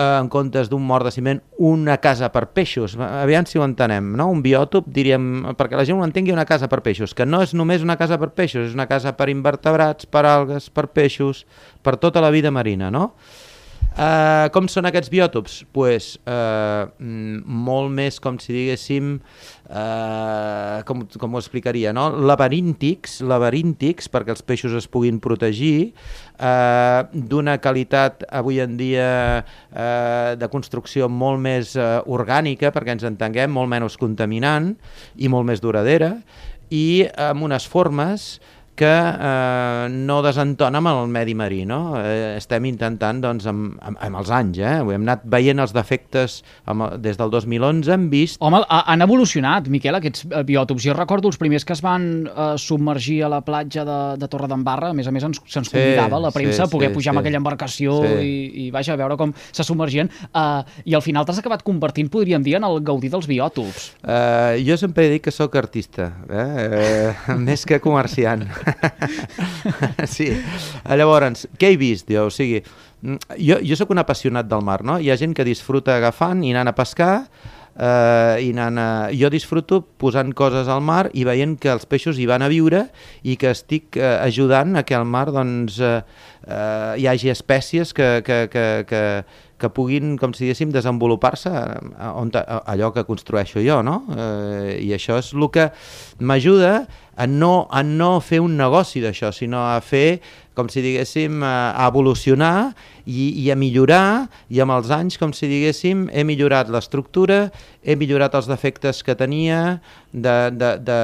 en 0.00 0.30
comptes 0.32 0.70
d'un 0.70 0.82
mort 0.86 1.06
de 1.06 1.12
ciment 1.14 1.40
una 1.58 1.96
casa 2.02 2.30
per 2.32 2.46
peixos, 2.56 2.96
aviam 3.00 3.46
si 3.48 3.60
ho 3.60 3.64
entenem, 3.66 4.12
no? 4.16 4.30
un 4.32 4.40
biòtop, 4.44 4.88
diríem, 4.88 5.52
perquè 5.58 5.78
la 5.78 5.84
gent 5.88 6.00
ho 6.00 6.06
entengui, 6.06 6.34
una 6.34 6.48
casa 6.48 6.70
per 6.70 6.80
peixos, 6.86 7.14
que 7.16 7.26
no 7.28 7.42
és 7.44 7.54
només 7.56 7.84
una 7.86 7.98
casa 8.00 8.18
per 8.20 8.30
peixos, 8.36 8.70
és 8.70 8.78
una 8.78 8.88
casa 8.90 9.12
per 9.18 9.28
invertebrats, 9.32 10.08
per 10.08 10.24
algues, 10.28 10.70
per 10.72 10.88
peixos, 10.94 11.44
per 11.84 11.98
tota 12.00 12.22
la 12.24 12.32
vida 12.34 12.52
marina, 12.54 12.90
no? 12.90 13.10
Uh, 13.90 14.46
com 14.54 14.68
són 14.70 14.86
aquests 14.86 15.10
biòtops? 15.10 15.64
pues, 15.74 16.12
uh, 16.22 16.86
molt 17.70 17.94
més, 17.94 18.18
com 18.22 18.38
si 18.42 18.52
diguéssim, 18.54 19.14
uh, 19.70 20.82
com, 20.88 21.06
com 21.22 21.36
ho 21.36 21.40
explicaria, 21.40 21.94
no? 21.96 22.08
laberíntics, 22.10 23.20
laberíntics, 23.26 24.10
perquè 24.12 24.34
els 24.34 24.44
peixos 24.46 24.74
es 24.78 24.90
puguin 24.90 25.22
protegir, 25.22 25.92
uh, 26.36 27.06
d'una 27.14 27.58
qualitat 27.62 28.26
avui 28.28 28.60
en 28.62 28.76
dia 28.80 29.08
uh, 29.40 30.36
de 30.40 30.52
construcció 30.52 31.08
molt 31.08 31.42
més 31.42 31.76
uh, 31.78 32.00
orgànica, 32.10 32.74
perquè 32.74 32.98
ens 32.98 33.06
entenguem, 33.08 33.52
molt 33.54 33.70
menys 33.70 33.98
contaminant 34.00 34.74
i 35.16 35.30
molt 35.32 35.48
més 35.48 35.62
duradera, 35.62 36.16
i 36.70 37.04
amb 37.18 37.42
unes 37.48 37.66
formes 37.66 38.36
que 38.76 38.88
eh, 38.88 39.88
no 39.92 40.20
desentona 40.24 40.78
amb 40.80 40.88
el 40.92 41.08
medi 41.12 41.34
marí. 41.36 41.62
No? 41.68 41.96
Eh, 42.00 42.36
estem 42.38 42.64
intentant, 42.70 43.18
doncs, 43.20 43.44
amb, 43.50 43.74
amb, 43.84 43.98
amb 44.00 44.20
els 44.22 44.30
anys, 44.32 44.58
eh? 44.62 44.76
hem 44.80 45.02
anat 45.04 45.26
veient 45.28 45.60
els 45.60 45.74
defectes 45.76 46.38
amb, 46.70 46.86
des 47.02 47.18
del 47.20 47.28
2011, 47.34 47.90
hem 47.92 48.06
vist... 48.12 48.38
Home, 48.40 48.62
ha- 48.68 48.82
han 48.92 49.04
evolucionat, 49.04 49.68
Miquel, 49.68 49.98
aquests 49.98 50.24
eh, 50.30 50.42
biòtops. 50.48 50.82
Jo 50.86 50.94
recordo 50.96 51.28
els 51.28 51.36
primers 51.40 51.66
que 51.68 51.74
es 51.76 51.82
van 51.84 52.06
eh, 52.30 52.46
submergir 52.60 53.18
a 53.26 53.32
la 53.34 53.42
platja 53.44 53.84
de, 53.84 53.98
de 54.22 54.28
Torre 54.32 54.48
d'Embarra, 54.48 54.94
a 54.94 54.96
més 54.96 55.10
a 55.10 55.12
més 55.12 55.26
ens- 55.28 55.42
se'ns 55.44 55.68
Sí, 55.70 55.76
convidava 55.76 56.18
la 56.24 56.30
sí, 56.32 56.38
premsa 56.40 56.64
a 56.64 56.70
poder 56.72 56.88
sí, 56.90 56.94
pujar 56.96 57.12
amb 57.12 57.20
sí. 57.20 57.24
aquella 57.26 57.42
embarcació 57.42 57.98
Sí. 58.00 58.14
i, 58.24 58.64
i 58.64 58.70
vaja, 58.72 58.94
a 58.96 59.00
veure 59.02 59.18
com 59.20 59.34
se 59.52 59.66
submergien. 59.66 60.08
Uh, 60.32 60.64
I 60.88 60.96
al 60.96 61.04
final 61.04 61.26
t'has 61.28 61.38
acabat 61.42 61.62
convertint, 61.66 62.08
podríem 62.10 62.42
dir, 62.42 62.56
en 62.56 62.64
el 62.66 62.80
gaudir 62.86 63.10
dels 63.12 63.28
biòtops. 63.28 63.90
Eh, 64.02 64.62
jo 64.66 64.76
sempre 64.80 65.04
he 65.06 65.12
dit 65.18 65.22
que 65.24 65.30
sóc 65.34 65.54
artista, 65.60 66.10
eh? 66.30 66.48
Eh, 66.70 67.36
més 67.46 67.66
que 67.68 67.78
comerciant. 67.84 68.46
sí. 70.14 70.30
Llavors, 70.84 71.46
què 71.60 71.72
he 71.72 71.78
vist 71.80 72.10
jo? 72.10 72.26
O 72.28 72.34
sigui, 72.34 72.60
mm, 73.02 73.38
jo, 73.38 73.60
jo 73.66 73.78
sóc 73.78 73.94
un 73.94 74.02
apassionat 74.02 74.50
del 74.50 74.64
mar, 74.66 74.82
no? 74.86 74.98
Hi 75.00 75.10
ha 75.10 75.18
gent 75.20 75.34
que 75.36 75.46
disfruta 75.48 75.96
agafant 75.96 76.44
i 76.44 76.54
anant 76.54 76.72
a 76.72 76.76
pescar, 76.76 77.14
eh, 77.76 78.36
i 78.46 78.50
anant 78.52 78.80
a... 78.80 78.88
jo 79.16 79.30
disfruto 79.32 79.80
posant 80.00 80.32
coses 80.36 80.68
al 80.68 80.82
mar 80.84 81.08
i 81.14 81.24
veient 81.28 81.56
que 81.60 81.72
els 81.72 81.86
peixos 81.90 82.18
hi 82.18 82.28
van 82.30 82.44
a 82.44 82.50
viure 82.52 82.86
i 83.22 83.36
que 83.40 83.52
estic 83.54 83.98
eh, 83.98 84.16
ajudant 84.20 84.76
a 84.76 84.84
que 84.86 84.96
al 84.96 85.06
mar 85.08 85.28
doncs, 85.34 85.80
eh, 85.80 86.00
eh, 86.46 86.92
hi 87.00 87.08
hagi 87.10 87.32
espècies 87.32 87.94
que, 87.96 88.20
que, 88.26 88.42
que, 88.52 88.66
que, 88.88 89.04
que 89.60 89.68
puguin, 89.76 90.16
com 90.18 90.32
si 90.34 90.46
diguéssim, 90.46 90.72
desenvolupar-se 90.74 91.52
a- 91.52 92.12
on, 92.16 92.32
allò 92.34 92.90
que 92.96 93.04
construeixo 93.04 93.60
jo, 93.62 93.82
no? 93.86 94.00
Eh, 94.16 94.78
I 94.88 94.90
això 94.96 95.18
és 95.20 95.32
el 95.36 95.46
que 95.52 95.68
m'ajuda 96.18 96.86
a 97.20 97.26
no, 97.28 97.66
a 97.70 97.82
no 97.84 98.14
fer 98.24 98.40
un 98.40 98.56
negoci 98.56 99.02
d'això, 99.04 99.28
sinó 99.36 99.60
a 99.74 99.80
fer, 99.84 100.20
com 100.56 100.68
si 100.72 100.80
diguéssim, 100.84 101.42
a 101.44 101.72
a 101.76 101.86
evolucionar 101.88 102.72
i, 103.06 103.28
i 103.44 103.50
a 103.52 103.56
millorar, 103.56 104.28
i 104.52 104.60
amb 104.60 104.72
els 104.74 104.90
anys, 104.92 105.18
com 105.20 105.32
si 105.36 105.48
diguéssim, 105.48 106.06
he 106.12 106.24
millorat 106.24 106.68
l'estructura, 106.72 107.50
he 107.84 107.96
millorat 107.96 108.34
els 108.36 108.48
defectes 108.48 109.02
que 109.04 109.14
tenia, 109.16 109.80
de, 110.12 110.34
de, 110.56 110.70
de 110.84 110.98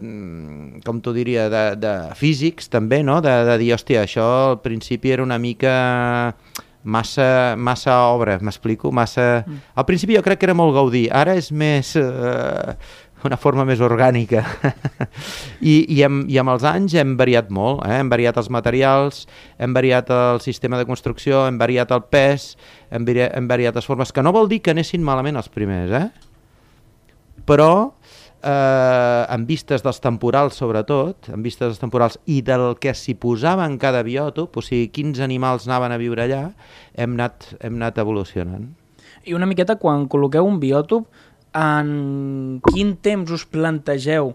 mm, 0.00 0.80
com 0.86 1.00
t'ho 1.04 1.12
diria, 1.16 1.48
de, 1.52 1.64
de 1.80 1.94
físics 2.16 2.68
també, 2.72 3.02
no? 3.04 3.20
de, 3.24 3.32
de 3.48 3.58
dir, 3.60 3.72
hòstia, 3.76 4.04
això 4.08 4.26
al 4.54 4.60
principi 4.64 5.12
era 5.14 5.22
una 5.24 5.38
mica 5.38 6.34
massa, 6.82 7.56
massa 7.56 7.98
obra, 8.12 8.38
m'explico? 8.42 8.92
Massa... 8.94 9.44
Al 9.74 9.86
principi 9.88 10.16
jo 10.16 10.22
crec 10.24 10.40
que 10.40 10.48
era 10.48 10.56
molt 10.56 10.76
gaudir, 10.76 11.08
ara 11.14 11.36
és 11.38 11.52
més... 11.52 11.96
Eh, 11.98 12.78
una 13.26 13.34
forma 13.34 13.64
més 13.66 13.80
orgànica. 13.82 14.44
I, 15.72 15.80
i, 15.90 15.96
amb, 16.06 16.28
I 16.30 16.38
amb 16.38 16.52
els 16.52 16.64
anys 16.68 16.94
hem 17.00 17.16
variat 17.18 17.50
molt, 17.50 17.82
eh? 17.86 17.96
hem 17.98 18.12
variat 18.12 18.38
els 18.38 18.50
materials, 18.54 19.24
hem 19.58 19.74
variat 19.74 20.12
el 20.14 20.38
sistema 20.44 20.78
de 20.78 20.86
construcció, 20.86 21.42
hem 21.48 21.58
variat 21.58 21.90
el 21.94 22.04
pes, 22.06 22.52
hem, 22.94 23.08
hem 23.26 23.50
variat 23.50 23.74
les 23.74 23.88
formes, 23.88 24.14
que 24.14 24.22
no 24.22 24.34
vol 24.36 24.50
dir 24.50 24.60
que 24.62 24.74
anessin 24.74 25.02
malament 25.02 25.40
els 25.40 25.50
primers, 25.50 25.90
eh? 25.98 26.28
però 27.48 27.97
eh, 28.42 29.22
en 29.34 29.46
vistes 29.48 29.84
dels 29.84 30.00
temporals 30.04 30.58
sobretot, 30.60 31.30
en 31.34 31.44
vistes 31.44 31.66
dels 31.68 31.80
temporals 31.82 32.18
i 32.26 32.40
del 32.46 32.76
que 32.80 32.94
s'hi 32.94 33.14
posava 33.18 33.66
en 33.66 33.78
cada 33.82 34.02
biòtop, 34.06 34.58
o 34.58 34.64
sigui, 34.64 34.90
quins 34.94 35.20
animals 35.24 35.68
anaven 35.68 35.94
a 35.94 36.00
viure 36.00 36.26
allà, 36.26 36.42
hem 36.94 37.16
anat, 37.18 37.52
hem 37.60 37.80
anat 37.80 37.98
evolucionant. 38.02 38.68
I 39.28 39.34
una 39.36 39.48
miqueta, 39.48 39.78
quan 39.80 40.06
col·loqueu 40.08 40.46
un 40.46 40.60
biòtop, 40.62 41.08
en 41.58 42.60
quin 42.70 42.94
temps 43.02 43.30
us 43.34 43.46
plantegeu 43.48 44.34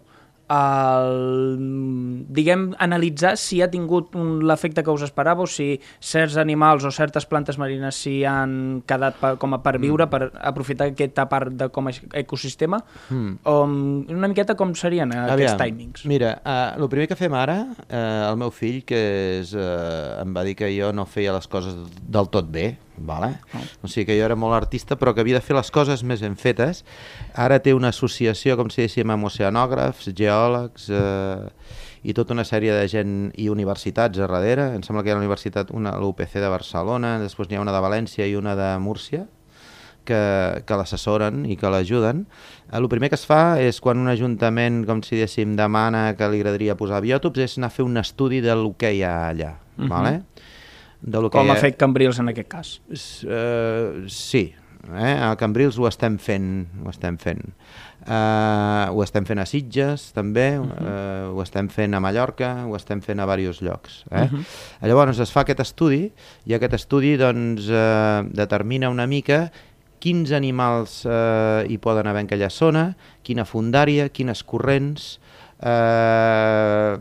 el, 0.54 2.24
diguem, 2.34 2.68
analitzar 2.84 3.36
si 3.40 3.62
ha 3.64 3.70
tingut 3.72 4.14
l'efecte 4.16 4.84
que 4.84 4.94
us 4.94 5.06
esperàveu, 5.08 5.48
si 5.50 5.80
certs 6.04 6.38
animals 6.42 6.86
o 6.88 6.92
certes 6.94 7.26
plantes 7.30 7.60
marines 7.62 8.00
s'hi 8.04 8.20
han 8.28 8.56
quedat 8.90 9.18
per, 9.22 9.34
com 9.42 9.56
a 9.58 9.62
per 9.64 9.78
viure, 9.82 10.08
per 10.12 10.28
aprofitar 10.40 10.90
aquesta 10.92 11.26
part 11.32 11.54
de 11.60 11.70
com 11.74 11.90
a 11.90 11.96
ecosistema, 12.24 12.82
Mm. 13.10 13.34
o 13.46 13.54
una 13.64 14.28
miqueta 14.28 14.56
com 14.56 14.74
serien 14.76 15.12
aquests 15.14 15.58
timings? 15.60 16.06
Mira, 16.10 16.36
uh, 16.46 16.82
el 16.82 16.90
primer 16.90 17.08
que 17.12 17.18
fem 17.20 17.34
ara, 17.38 17.58
uh, 17.88 18.30
el 18.30 18.38
meu 18.40 18.52
fill, 18.52 18.84
que 18.88 19.00
és, 19.40 19.54
uh, 19.54 20.22
em 20.22 20.34
va 20.36 20.44
dir 20.48 20.56
que 20.60 20.70
jo 20.74 20.92
no 20.96 21.06
feia 21.06 21.34
les 21.36 21.48
coses 21.48 21.76
del 22.08 22.30
tot 22.34 22.50
bé, 22.52 22.78
vale? 22.98 23.34
o 23.82 23.88
sigui 23.88 24.06
que 24.06 24.18
jo 24.18 24.26
era 24.26 24.36
molt 24.40 24.56
artista 24.56 24.98
però 25.00 25.14
que 25.14 25.22
havia 25.22 25.40
de 25.40 25.46
fer 25.46 25.56
les 25.58 25.72
coses 25.72 26.04
més 26.04 26.22
ben 26.22 26.36
fetes. 26.40 26.84
Ara 27.34 27.60
té 27.60 27.74
una 27.74 27.90
associació, 27.94 28.58
com 28.58 28.70
si 28.70 28.82
diguéssim, 28.84 29.10
amb 29.10 29.30
oceanògrafs, 29.30 30.12
geòlegs 30.16 30.90
eh, 30.94 31.50
i 32.04 32.14
tota 32.14 32.36
una 32.36 32.46
sèrie 32.48 32.74
de 32.76 32.88
gent 32.92 33.32
i 33.40 33.50
universitats 33.50 34.20
a 34.20 34.28
darrere. 34.28 34.74
Em 34.76 34.84
sembla 34.84 35.04
que 35.04 35.12
hi 35.12 35.16
ha 35.16 35.20
la 35.20 35.24
universitat, 35.24 35.72
una 35.72 35.96
l'UPC 36.00 36.40
de 36.44 36.52
Barcelona, 36.52 37.18
després 37.22 37.50
n'hi 37.50 37.60
ha 37.60 37.64
una 37.64 37.76
de 37.76 37.84
València 37.84 38.28
i 38.28 38.36
una 38.36 38.58
de 38.60 38.74
Múrcia, 38.84 39.26
que, 40.04 40.20
que 40.68 40.78
l'assessoren 40.80 41.46
i 41.48 41.56
que 41.60 41.72
l'ajuden. 41.72 42.26
El 42.76 42.90
primer 42.92 43.10
que 43.12 43.20
es 43.20 43.26
fa 43.28 43.60
és 43.62 43.80
quan 43.84 44.02
un 44.02 44.12
ajuntament, 44.12 44.84
com 44.90 45.04
si 45.06 45.16
diguéssim, 45.16 45.56
demana 45.60 46.10
que 46.20 46.28
li 46.30 46.42
agradaria 46.42 46.78
posar 46.80 47.04
biòtops, 47.06 47.40
és 47.46 47.58
anar 47.60 47.72
a 47.72 47.78
fer 47.78 47.88
un 47.88 48.02
estudi 48.02 48.44
del 48.44 48.68
que 48.80 48.92
hi 48.94 49.04
ha 49.08 49.30
allà. 49.30 49.54
Uh 49.78 49.86
-huh. 49.86 49.90
vale? 49.90 50.14
De 51.04 51.22
lo 51.22 51.30
que 51.30 51.38
Com 51.38 51.52
ha 51.52 51.60
fet 51.60 51.78
Cambrils 51.80 52.20
en 52.24 52.32
aquest 52.32 52.50
cas. 52.50 52.76
Uh, 52.90 54.06
sí, 54.08 54.48
eh? 54.88 55.16
a 55.20 55.36
Cambrils 55.40 55.78
ho 55.78 55.88
estem 55.90 56.18
fent, 56.18 56.50
ho 56.84 56.92
estem 56.92 57.20
fent. 57.20 57.44
Uh, 58.04 58.92
ho 58.92 59.04
estem 59.04 59.28
fent 59.28 59.40
a 59.40 59.46
Sitges, 59.48 60.12
també, 60.16 60.58
uh 60.60 60.66
-huh. 60.66 60.88
uh, 61.30 61.36
ho 61.36 61.44
estem 61.44 61.70
fent 61.70 61.94
a 61.94 62.00
Mallorca, 62.00 62.66
ho 62.68 62.76
estem 62.76 63.02
fent 63.02 63.20
a 63.20 63.28
diversos 63.36 63.62
llocs. 63.62 64.06
Eh? 64.12 64.24
Uh 64.24 64.32
-huh. 64.32 64.88
Llavors 64.88 65.20
es 65.20 65.32
fa 65.32 65.42
aquest 65.42 65.60
estudi 65.60 66.12
i 66.46 66.54
aquest 66.54 66.74
estudi 66.74 67.18
doncs, 67.18 67.68
uh, 67.70 68.24
determina 68.32 68.90
una 68.90 69.08
mica 69.08 69.52
quins 70.00 70.32
animals 70.32 71.06
uh, 71.06 71.64
hi 71.64 71.78
poden 71.78 72.08
haver 72.08 72.22
en 72.22 72.26
aquella 72.26 72.50
zona, 72.50 72.98
quina 73.24 73.46
fundària, 73.46 74.10
quines 74.10 74.44
corrents, 74.44 75.20
eh, 75.64 76.98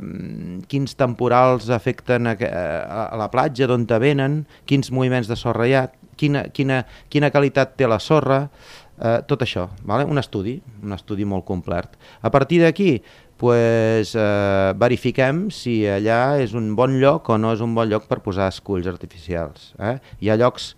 quins 0.70 0.94
temporals 0.98 1.68
afecten 1.74 2.30
a, 2.30 2.36
a, 2.38 3.02
a 3.08 3.18
la 3.20 3.28
platja, 3.32 3.68
d'on 3.70 3.86
te 3.90 3.98
venen, 4.02 4.42
quins 4.70 4.92
moviments 4.94 5.30
de 5.30 5.38
sorra 5.38 5.66
hi 5.68 5.76
ha, 5.78 5.86
quina, 6.18 6.46
quina, 6.54 6.82
quina 7.12 7.32
qualitat 7.34 7.76
té 7.78 7.88
la 7.90 8.00
sorra, 8.02 8.44
eh, 8.98 9.18
tot 9.28 9.42
això, 9.44 9.68
vale? 9.88 10.06
un 10.08 10.22
estudi, 10.22 10.56
un 10.82 10.94
estudi 10.96 11.26
molt 11.28 11.46
complet. 11.48 11.98
A 12.22 12.30
partir 12.30 12.62
d'aquí, 12.62 12.96
pues, 13.42 14.14
eh, 14.14 14.72
verifiquem 14.78 15.48
si 15.50 15.82
allà 15.90 16.38
és 16.42 16.54
un 16.54 16.76
bon 16.78 17.00
lloc 17.02 17.28
o 17.28 17.38
no 17.38 17.52
és 17.56 17.62
un 17.64 17.74
bon 17.74 17.88
lloc 17.90 18.06
per 18.06 18.20
posar 18.22 18.46
esculls 18.52 18.86
artificials. 18.86 19.72
Eh? 19.82 19.96
Hi 20.22 20.30
ha 20.30 20.38
llocs 20.38 20.76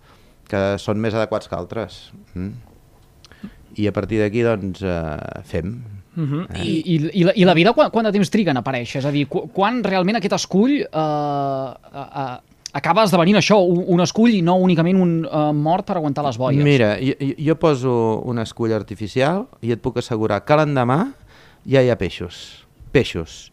que 0.49 0.63
són 0.81 0.97
més 1.01 1.13
adequats 1.13 1.49
que 1.49 1.57
altres. 1.57 1.99
Mm? 2.33 2.53
I 3.75 3.89
a 3.89 3.93
partir 3.93 4.21
d'aquí 4.21 4.41
doncs, 4.45 4.81
eh, 4.81 5.43
fem, 5.45 5.75
Uh 6.15 6.23
-huh. 6.23 6.47
eh? 6.55 6.63
I, 6.63 6.95
i, 6.95 6.95
i, 7.19 7.23
la, 7.23 7.33
I 7.35 7.45
la 7.45 7.53
vida 7.53 7.73
quant, 7.73 7.91
quant 7.91 8.05
de 8.05 8.11
temps 8.11 8.29
triga 8.29 8.51
en 8.51 8.57
aparèixer? 8.57 8.99
És 8.99 9.05
a 9.05 9.11
dir, 9.11 9.27
qu 9.27 9.49
quan 9.53 9.83
realment 9.83 10.15
aquest 10.15 10.33
escull 10.33 10.81
eh, 10.81 11.69
eh, 11.93 12.37
acaba 12.73 13.03
esdevenint 13.03 13.37
això, 13.37 13.57
un, 13.63 13.83
un 13.87 14.03
escull 14.03 14.33
i 14.35 14.41
no 14.41 14.55
únicament 14.55 14.99
un 14.99 15.25
eh, 15.25 15.51
mort 15.53 15.85
per 15.85 15.97
aguantar 15.97 16.25
les 16.25 16.37
boies? 16.37 16.63
Mira, 16.63 16.97
jo, 16.99 17.13
jo 17.37 17.55
poso 17.55 18.21
un 18.25 18.39
escull 18.39 18.73
artificial 18.73 19.47
i 19.61 19.71
et 19.71 19.81
puc 19.81 19.97
assegurar 19.97 20.43
que 20.45 20.55
l'endemà 20.55 21.13
ja 21.65 21.81
hi 21.81 21.89
ha 21.89 21.97
peixos. 21.97 22.65
Peixos. 22.91 23.51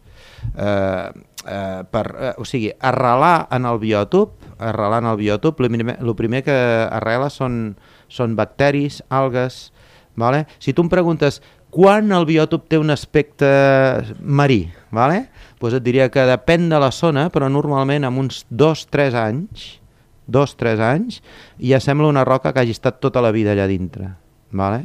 Eh, 0.57 1.09
eh, 1.47 1.83
per, 1.89 2.05
eh, 2.19 2.33
o 2.37 2.45
sigui, 2.45 2.71
arrelar 2.79 3.47
en 3.51 3.65
el 3.65 3.79
biòtop, 3.79 4.35
arrelar 4.59 5.01
en 5.03 5.09
el 5.13 5.17
biòtop, 5.17 5.59
el 5.61 5.71
primer, 5.71 5.97
el 5.99 6.15
primer 6.15 6.43
que 6.43 6.55
arrela 6.91 7.29
són, 7.33 7.77
són 8.11 8.35
bacteris, 8.35 9.01
algues, 9.09 9.71
vale? 10.15 10.45
Si 10.59 10.73
tu 10.73 10.83
em 10.85 10.91
preguntes 10.91 11.41
quan 11.73 12.13
el 12.13 12.27
biòtop 12.29 12.67
té 12.69 12.77
un 12.77 12.93
aspecte 12.93 13.49
marí, 14.21 14.67
vale? 14.93 15.27
pues 15.63 15.73
et 15.77 15.83
diria 15.85 16.09
que 16.11 16.25
depèn 16.27 16.67
de 16.67 16.79
la 16.81 16.91
zona, 16.91 17.29
però 17.31 17.47
normalment 17.47 18.03
amb 18.03 18.19
uns 18.19 18.41
2-3 18.51 19.15
anys, 19.15 19.61
2-3 20.27 20.81
anys, 20.83 21.21
ja 21.55 21.79
sembla 21.79 22.09
una 22.11 22.25
roca 22.27 22.51
que 22.51 22.59
hagi 22.59 22.75
estat 22.75 22.99
tota 22.99 23.23
la 23.23 23.31
vida 23.31 23.53
allà 23.53 23.63
dintre. 23.71 24.09
Vale? 24.51 24.81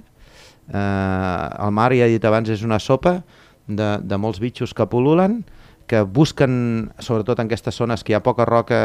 Eh, 0.71 1.49
el 1.66 1.75
mar, 1.75 1.90
ja 1.99 2.07
he 2.07 2.14
dit 2.14 2.25
abans, 2.25 2.49
és 2.54 2.62
una 2.62 2.78
sopa 2.78 3.18
de, 3.66 3.88
de 3.99 4.21
molts 4.23 4.38
bitxos 4.38 4.71
que 4.71 4.87
pol·lulen, 4.87 5.40
que 5.88 6.04
busquen, 6.04 6.92
sobretot 7.02 7.42
en 7.42 7.50
aquestes 7.50 7.75
zones 7.80 8.04
que 8.04 8.14
hi 8.14 8.18
ha 8.18 8.23
poca 8.23 8.47
roca, 8.47 8.80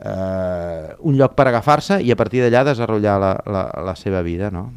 eh, 0.00 0.96
un 1.04 1.18
lloc 1.20 1.36
per 1.36 1.50
agafar-se 1.50 2.00
i 2.00 2.14
a 2.14 2.16
partir 2.16 2.40
d'allà 2.40 2.64
desenvolupar 2.70 3.20
la, 3.20 3.36
la, 3.44 3.64
la 3.90 3.96
seva 4.00 4.24
vida. 4.24 4.48
No? 4.54 4.70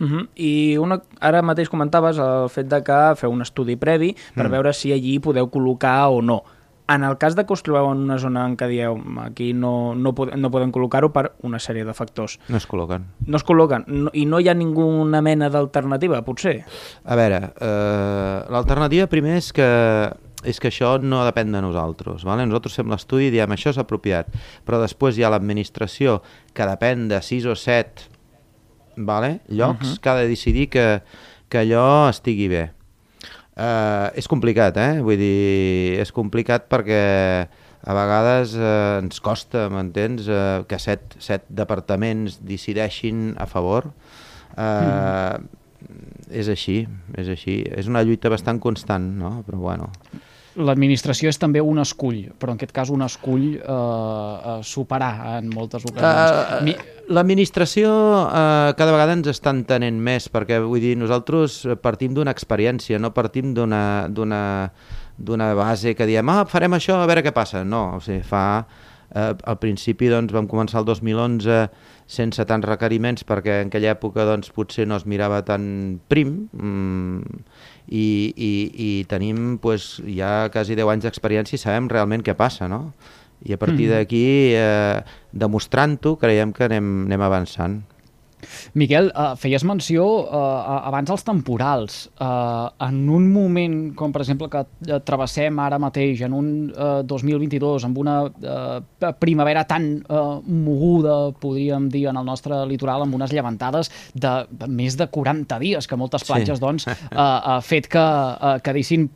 Uh 0.00 0.06
-huh. 0.06 0.28
I 0.34 0.76
una, 0.78 1.00
ara 1.20 1.42
mateix 1.42 1.68
comentaves 1.68 2.18
el 2.18 2.48
fet 2.48 2.66
de 2.66 2.82
que 2.82 3.14
feu 3.16 3.30
un 3.30 3.42
estudi 3.42 3.76
previ 3.76 4.16
per 4.34 4.48
mm. 4.48 4.50
veure 4.50 4.72
si 4.72 4.92
allí 4.92 5.18
podeu 5.20 5.50
col·locar 5.50 6.10
o 6.10 6.22
no. 6.22 6.42
En 6.86 7.02
el 7.02 7.16
cas 7.16 7.34
de 7.34 7.46
que 7.46 7.52
us 7.52 7.62
trobeu 7.62 7.90
en 7.92 7.98
una 8.04 8.18
zona 8.18 8.44
en 8.44 8.58
què 8.60 8.66
dieu 8.68 8.98
aquí 9.22 9.54
no, 9.54 9.94
no, 9.94 10.12
pod 10.12 10.34
no 10.36 10.50
podem 10.50 10.70
col·locar-ho 10.70 11.08
per 11.12 11.32
una 11.40 11.58
sèrie 11.58 11.84
de 11.84 11.94
factors. 11.94 12.38
No 12.48 12.58
es 12.58 12.68
col·loquen. 12.68 13.06
No 13.26 13.36
es 13.36 13.44
col·loquen. 13.44 13.86
No, 13.86 14.10
I 14.12 14.26
no 14.26 14.38
hi 14.38 14.50
ha 14.50 14.54
ninguna 14.54 15.22
mena 15.22 15.48
d'alternativa, 15.48 16.20
potser? 16.22 16.64
A 17.04 17.16
veure, 17.16 17.40
eh, 17.56 18.44
l'alternativa 18.50 19.06
primer 19.06 19.36
és 19.36 19.52
que 19.52 20.12
és 20.44 20.60
que 20.60 20.68
això 20.68 20.98
no 21.00 21.24
depèn 21.24 21.52
de 21.52 21.60
nosaltres. 21.64 22.24
Vale? 22.28 22.44
Nosaltres 22.44 22.76
fem 22.76 22.90
l'estudi 22.92 23.30
i 23.30 23.30
diem 23.32 23.50
això 23.56 23.72
és 23.72 23.78
apropiat, 23.80 24.28
però 24.66 24.76
després 24.82 25.16
hi 25.16 25.24
ha 25.24 25.32
l'administració 25.32 26.20
que 26.52 26.68
depèn 26.68 27.08
de 27.08 27.22
6 27.24 27.46
o 27.48 27.56
7 27.56 28.13
vale? 28.96 29.40
llocs 29.48 29.86
uh 29.86 29.92
-huh. 29.94 30.00
que 30.00 30.08
ha 30.08 30.14
de 30.16 30.28
decidir 30.28 30.68
que, 30.68 31.02
que 31.48 31.58
allò 31.58 32.08
estigui 32.08 32.48
bé. 32.48 32.70
Uh, 33.56 34.10
és 34.18 34.26
complicat, 34.26 34.76
eh? 34.76 35.00
Vull 35.00 35.16
dir, 35.16 36.00
és 36.00 36.10
complicat 36.10 36.66
perquè 36.68 37.46
a 37.86 37.92
vegades 37.94 38.56
uh, 38.56 38.98
ens 38.98 39.20
costa, 39.20 39.68
m'entens, 39.70 40.26
uh, 40.26 40.64
que 40.66 40.78
set, 40.78 41.14
set 41.18 41.44
departaments 41.48 42.40
decideixin 42.42 43.34
a 43.38 43.46
favor. 43.46 43.92
Uh, 44.56 45.38
mm. 45.38 45.46
És 46.30 46.48
així, 46.48 46.88
és 47.14 47.28
així. 47.28 47.62
És 47.76 47.86
una 47.86 48.02
lluita 48.02 48.28
bastant 48.28 48.58
constant, 48.58 49.18
no? 49.18 49.44
Però 49.46 49.58
bueno 49.58 49.92
l'administració 50.56 51.30
és 51.32 51.38
també 51.40 51.62
un 51.62 51.80
escull, 51.82 52.28
però 52.38 52.52
en 52.52 52.60
aquest 52.60 52.74
cas 52.74 52.90
un 52.94 53.02
escull 53.06 53.46
eh, 53.56 53.64
a 53.68 54.58
superar 54.66 55.38
en 55.38 55.50
moltes 55.54 55.86
ocasions. 55.88 56.60
Uh, 56.60 56.64
Mi... 56.66 56.76
L'administració 57.14 57.90
uh, 57.90 58.70
cada 58.78 58.94
vegada 58.94 59.16
ens 59.18 59.28
està 59.28 59.52
entenent 59.52 59.98
més, 60.00 60.30
perquè 60.32 60.60
vull 60.64 60.80
dir, 60.80 60.94
nosaltres 60.96 61.60
partim 61.84 62.14
d'una 62.16 62.32
experiència, 62.32 63.00
no 63.02 63.12
partim 63.16 63.52
d'una 63.54 65.50
base 65.58 65.92
que 65.98 66.08
diem, 66.08 66.32
ah, 66.32 66.46
farem 66.48 66.78
això, 66.78 66.96
a 67.02 67.10
veure 67.10 67.26
què 67.26 67.34
passa. 67.34 67.64
No, 67.64 67.86
o 67.98 68.02
sigui, 68.04 68.24
fa... 68.24 68.44
Eh, 69.14 69.30
al 69.46 69.58
principi 69.62 70.08
doncs, 70.10 70.32
vam 70.34 70.48
començar 70.50 70.80
el 70.80 70.86
2011 70.88 71.58
sense 72.06 72.44
tants 72.44 72.66
requeriments 72.68 73.24
perquè 73.24 73.62
en 73.62 73.70
aquella 73.72 73.94
època 73.94 74.26
doncs, 74.28 74.50
potser 74.54 74.86
no 74.88 74.98
es 75.00 75.06
mirava 75.08 75.40
tan 75.46 76.00
prim, 76.08 76.48
mmm, 76.52 77.42
i, 77.88 78.06
i, 78.36 78.52
i 78.86 78.90
tenim 79.08 79.58
pues, 79.62 79.98
ja 80.08 80.50
quasi 80.52 80.76
10 80.76 80.92
anys 80.94 81.08
d'experiència 81.08 81.58
i 81.58 81.62
sabem 81.62 81.88
realment 81.92 82.24
què 82.24 82.36
passa, 82.36 82.68
no? 82.68 82.94
I 83.44 83.56
a 83.56 83.60
partir 83.60 83.88
mm. 83.90 83.92
d'aquí, 83.92 84.26
eh, 84.56 85.02
demostrant-ho, 85.32 86.14
creiem 86.20 86.54
que 86.56 86.64
anem, 86.68 86.94
anem 87.08 87.24
avançant. 87.26 87.82
Miquel, 88.80 89.10
uh, 89.12 89.34
feies 89.40 89.64
menció 89.66 90.06
uh, 90.24 90.86
abans 90.88 91.12
als 91.12 91.24
temporals. 91.26 91.98
Uh, 92.18 92.70
en 92.86 93.02
un 93.12 93.28
moment 93.32 93.78
com, 93.98 94.12
per 94.14 94.24
exemple, 94.24 94.48
que 94.52 94.64
travessem 95.06 95.58
ara 95.62 95.80
mateix, 95.82 96.24
en 96.26 96.36
un 96.36 96.50
uh, 96.72 97.02
2022, 97.06 97.86
amb 97.88 98.00
una 98.02 98.16
uh, 98.26 99.12
primavera 99.20 99.64
tan 99.68 99.88
uh, 100.08 100.40
moguda, 100.44 101.18
podríem 101.40 101.88
dir, 101.92 102.06
en 102.10 102.20
el 102.20 102.26
nostre 102.28 102.64
litoral, 102.70 103.04
amb 103.04 103.16
unes 103.18 103.32
llevantades 103.34 103.92
de 104.14 104.34
més 104.68 104.98
de 104.98 105.08
40 105.10 105.60
dies, 105.62 105.88
que 105.88 106.00
moltes 106.00 106.26
platges, 106.26 106.58
sí. 106.58 106.64
doncs, 106.64 106.88
uh, 106.88 107.16
ha 107.54 107.58
fet 107.64 107.90
que 107.92 108.02
uh, 108.02 108.58
quedessin 108.64 109.08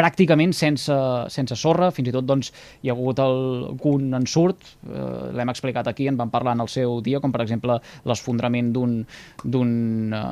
pràcticament 0.00 0.54
sense, 0.56 0.96
sense 1.32 1.56
sorra, 1.60 1.90
fins 1.94 2.08
i 2.10 2.14
tot 2.14 2.26
doncs, 2.28 2.50
hi 2.80 2.90
ha 2.90 2.96
hagut 2.96 3.20
algun 3.22 4.08
ensurt, 4.16 4.72
eh, 4.88 5.30
l'hem 5.36 5.52
explicat 5.52 5.90
aquí, 5.90 6.08
en 6.10 6.18
vam 6.20 6.32
parlar 6.32 6.56
en 6.56 6.64
el 6.64 6.70
seu 6.72 7.00
dia, 7.04 7.20
com 7.20 7.32
per 7.34 7.44
exemple 7.44 7.78
l'esfondrament 8.08 8.72
d'un 8.72 8.96
eh, 10.16 10.24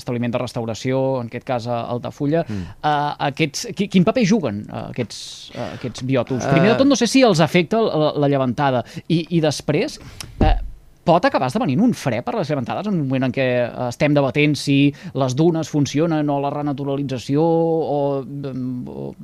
establiment 0.00 0.36
de 0.36 0.42
restauració, 0.42 1.02
en 1.20 1.30
aquest 1.32 1.46
cas 1.48 1.68
a 1.68 1.82
Altafulla. 1.92 2.44
Mm. 2.46 2.78
Eh, 2.80 3.10
aquests, 3.30 3.68
quin 3.82 4.06
paper 4.08 4.24
juguen 4.28 4.64
eh, 4.66 4.86
aquests, 4.94 5.20
eh, 5.54 5.68
aquests 5.80 6.06
biòtops? 6.08 6.48
Primer 6.50 6.74
de 6.74 6.80
tot, 6.80 6.88
no 6.88 6.98
sé 6.98 7.10
si 7.10 7.24
els 7.26 7.42
afecta 7.44 7.82
la, 7.84 8.12
la 8.24 8.32
llevantada, 8.32 8.84
i, 9.08 9.22
i 9.36 9.44
després, 9.44 10.00
eh, 10.40 10.56
pot 11.10 11.26
acabar 11.26 11.50
esdevenint 11.50 11.82
un 11.82 11.94
fre 11.96 12.22
per 12.22 12.36
les 12.38 12.50
llevantades 12.50 12.86
en 12.86 12.94
un 12.94 13.04
moment 13.04 13.28
en 13.28 13.34
què 13.34 13.46
estem 13.88 14.14
debatent 14.16 14.56
si 14.58 14.78
les 15.18 15.36
dunes 15.38 15.70
funcionen 15.72 16.30
o 16.30 16.40
la 16.42 16.54
renaturalització 16.54 17.42
o... 17.44 18.00
o 18.22 19.14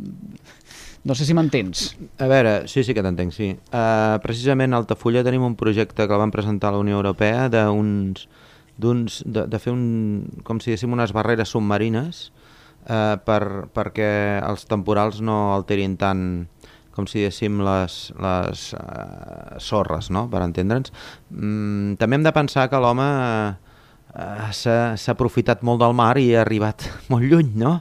no 1.06 1.14
sé 1.14 1.22
si 1.22 1.36
m'entens. 1.38 1.92
A 2.18 2.26
veure, 2.26 2.64
sí, 2.66 2.82
sí 2.82 2.90
que 2.90 3.02
t'entenc, 3.04 3.30
sí. 3.30 3.52
Uh, 3.70 4.16
precisament 4.24 4.74
a 4.74 4.80
Altafulla 4.82 5.22
tenim 5.22 5.44
un 5.46 5.54
projecte 5.54 6.02
que 6.02 6.18
van 6.18 6.34
presentar 6.34 6.72
a 6.72 6.74
la 6.74 6.80
Unió 6.82 6.98
Europea 6.98 7.46
d'uns 7.52 8.26
d'uns 8.76 9.22
de, 9.24 9.46
de 9.48 9.60
fer 9.62 9.72
un, 9.72 10.42
com 10.44 10.58
si 10.60 10.72
diguéssim 10.72 10.92
unes 10.92 11.14
barreres 11.16 11.54
submarines 11.54 12.26
eh, 12.88 13.16
per, 13.24 13.42
perquè 13.72 14.10
els 14.44 14.66
temporals 14.68 15.22
no 15.24 15.54
alterin 15.54 15.96
tant 16.00 16.24
com 16.96 17.06
si 17.08 17.20
diguéssim, 17.20 17.60
les, 17.66 17.98
les 18.24 18.66
uh, 18.78 19.60
sorres, 19.62 20.10
no?, 20.14 20.26
per 20.32 20.42
entendre'ns. 20.46 20.92
Mm, 21.30 21.96
també 22.00 22.18
hem 22.18 22.26
de 22.26 22.34
pensar 22.36 22.66
que 22.72 22.80
l'home 22.82 23.06
uh, 23.06 24.50
s'ha 24.56 25.14
aprofitat 25.14 25.64
molt 25.66 25.84
del 25.84 25.96
mar 25.96 26.14
i 26.18 26.30
ha 26.34 26.42
arribat 26.46 26.88
molt 27.12 27.28
lluny, 27.28 27.52
no? 27.60 27.78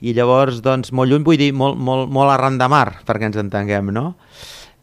I 0.00 0.14
llavors, 0.16 0.62
doncs, 0.64 0.94
molt 0.96 1.12
lluny 1.12 1.26
vull 1.26 1.40
dir 1.40 1.50
molt, 1.52 1.76
molt, 1.76 2.08
molt 2.12 2.32
arran 2.32 2.56
de 2.60 2.68
mar, 2.72 3.00
perquè 3.08 3.28
ens 3.28 3.40
entenguem, 3.40 3.92
no? 3.92 4.14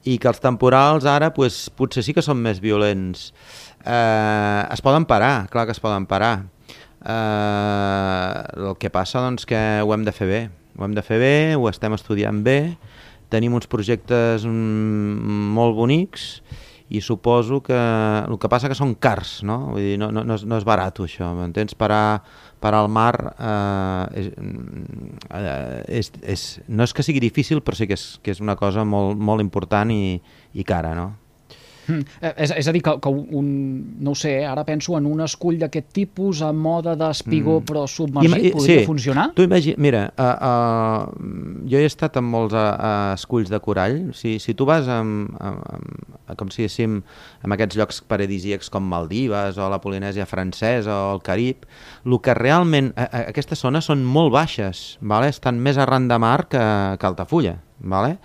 i 0.07 0.17
que 0.21 0.29
els 0.31 0.39
temporals 0.39 1.07
ara 1.09 1.31
pues, 1.35 1.67
potser 1.75 2.03
sí 2.05 2.15
que 2.15 2.23
són 2.23 2.39
més 2.39 2.61
violents. 2.63 3.31
Eh, 3.83 4.61
es 4.71 4.83
poden 4.83 5.07
parar, 5.09 5.47
clar 5.51 5.65
que 5.67 5.75
es 5.75 5.83
poden 5.83 6.07
parar. 6.07 6.45
Eh, 7.03 8.31
el 8.57 8.77
que 8.79 8.91
passa 8.93 9.23
doncs 9.25 9.47
que 9.49 9.59
ho 9.83 9.93
hem 9.95 10.05
de 10.07 10.13
fer 10.15 10.29
bé, 10.29 10.41
ho 10.77 10.85
hem 10.87 10.95
de 10.95 11.03
fer 11.05 11.19
bé, 11.21 11.35
ho 11.57 11.67
estem 11.69 11.95
estudiant 11.97 12.39
bé, 12.45 12.77
tenim 13.33 13.55
uns 13.57 13.67
projectes 13.69 14.45
mm, 14.47 15.51
molt 15.57 15.75
bonics 15.77 16.27
i 16.89 17.01
suposo 17.03 17.59
que 17.61 17.75
el 17.75 18.37
que 18.39 18.47
passa 18.47 18.69
que 18.71 18.77
són 18.77 18.93
cars, 18.95 19.41
no? 19.43 19.57
Vull 19.73 19.83
dir, 19.83 19.97
no, 19.99 20.07
no, 20.15 20.23
no, 20.23 20.37
és, 20.39 20.45
no 20.47 20.55
és 20.59 20.65
barat 20.67 21.01
això, 21.03 21.33
m'entens? 21.35 21.75
Parar, 21.75 22.21
parar 22.63 22.85
al 22.85 22.91
mar 22.91 23.13
eh, 23.35 24.23
és, 24.23 24.29
eh, 25.35 25.83
és, 25.99 26.11
és, 26.23 26.45
no 26.71 26.87
és 26.87 26.95
que 26.95 27.03
sigui 27.03 27.23
difícil, 27.23 27.59
però 27.59 27.75
sí 27.75 27.89
que 27.89 27.97
és, 27.99 28.07
que 28.23 28.31
és 28.31 28.43
una 28.43 28.55
cosa 28.55 28.87
molt, 28.87 29.19
molt 29.19 29.43
important 29.43 29.91
i, 29.91 30.19
i 30.55 30.67
cara, 30.67 30.95
no? 30.95 31.11
Mm. 31.87 32.05
És, 32.35 32.53
és 32.61 32.69
a 32.69 32.75
dir, 32.75 32.83
que, 32.85 32.95
que 33.03 33.11
un, 33.11 33.49
no 34.03 34.13
ho 34.13 34.17
sé, 34.17 34.33
ara 34.45 34.63
penso 34.67 34.97
en 34.97 35.07
un 35.09 35.23
escull 35.25 35.59
d'aquest 35.61 35.89
tipus 35.95 36.43
a 36.45 36.51
moda 36.53 36.95
d'espigó 36.99 37.59
mm. 37.59 37.67
però 37.67 37.85
submergit, 37.89 38.49
I, 38.49 38.53
podria 38.55 38.81
sí. 38.83 38.87
funcionar? 38.87 39.27
Tu 39.37 39.47
imagina, 39.47 39.81
mira, 39.81 40.03
uh, 40.13 40.29
uh, 40.51 41.65
jo 41.67 41.81
he 41.81 41.87
estat 41.87 42.19
en 42.21 42.27
molts 42.27 42.55
uh, 42.55 42.63
uh, 42.75 43.15
esculls 43.15 43.51
de 43.51 43.61
corall, 43.63 43.99
si, 44.17 44.37
si 44.43 44.55
tu 44.57 44.67
vas 44.69 44.87
amb, 44.91 45.33
amb, 45.41 45.63
amb, 45.73 46.35
com 46.37 46.51
si 46.53 46.67
diguéssim, 46.67 47.01
en 47.45 47.55
aquests 47.55 47.77
llocs 47.79 48.01
paradisíacs 48.07 48.71
com 48.73 48.83
Maldives 48.87 49.57
o 49.57 49.69
la 49.71 49.79
Polinèsia 49.83 50.27
francesa 50.27 50.91
o 50.91 51.13
el 51.15 51.23
Carib, 51.23 51.65
el 52.05 52.19
que 52.21 52.35
realment, 52.37 52.91
a, 52.95 53.07
a, 53.07 53.23
aquestes 53.31 53.63
zones 53.63 53.87
són 53.87 54.03
molt 54.03 54.33
baixes, 54.33 54.97
vale? 55.01 55.31
estan 55.31 55.59
més 55.59 55.77
arran 55.77 56.07
de 56.07 56.19
mar 56.19 56.47
que, 56.51 56.61
que 56.99 57.07
Altafulla, 57.07 57.57
vale? 57.79 58.17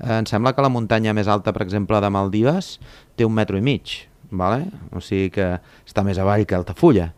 Eh, 0.00 0.18
em 0.20 0.26
sembla 0.28 0.54
que 0.54 0.64
la 0.64 0.72
muntanya 0.72 1.14
més 1.16 1.28
alta, 1.28 1.52
per 1.52 1.64
exemple, 1.66 2.00
de 2.00 2.10
Maldives, 2.10 2.76
té 3.16 3.26
un 3.26 3.34
metro 3.34 3.58
i 3.58 3.64
mig, 3.64 4.08
vale? 4.30 4.66
o 4.92 5.02
sigui 5.04 5.30
que 5.34 5.54
està 5.86 6.04
més 6.06 6.18
avall 6.18 6.46
que 6.46 6.58
Altafulla. 6.58 7.12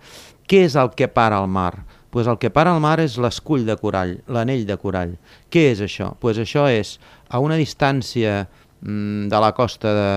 Què 0.51 0.65
és 0.67 0.77
el 0.79 0.93
que 0.97 1.07
para 1.07 1.39
al 1.39 1.49
mar? 1.49 1.85
Pues 2.11 2.27
el 2.27 2.39
que 2.43 2.51
para 2.51 2.73
al 2.75 2.81
mar 2.83 2.99
és 2.99 3.15
l'escull 3.23 3.63
de 3.67 3.77
corall, 3.79 4.17
l'anell 4.27 4.65
de 4.67 4.77
corall. 4.83 5.15
Què 5.51 5.69
és 5.71 5.83
això? 5.85 6.11
Pues 6.19 6.41
això 6.43 6.67
és 6.67 6.97
a 7.31 7.39
una 7.39 7.55
distància 7.55 8.49
mm, 8.81 9.29
de 9.31 9.43
la 9.45 9.53
costa 9.55 9.93
de, 9.95 10.09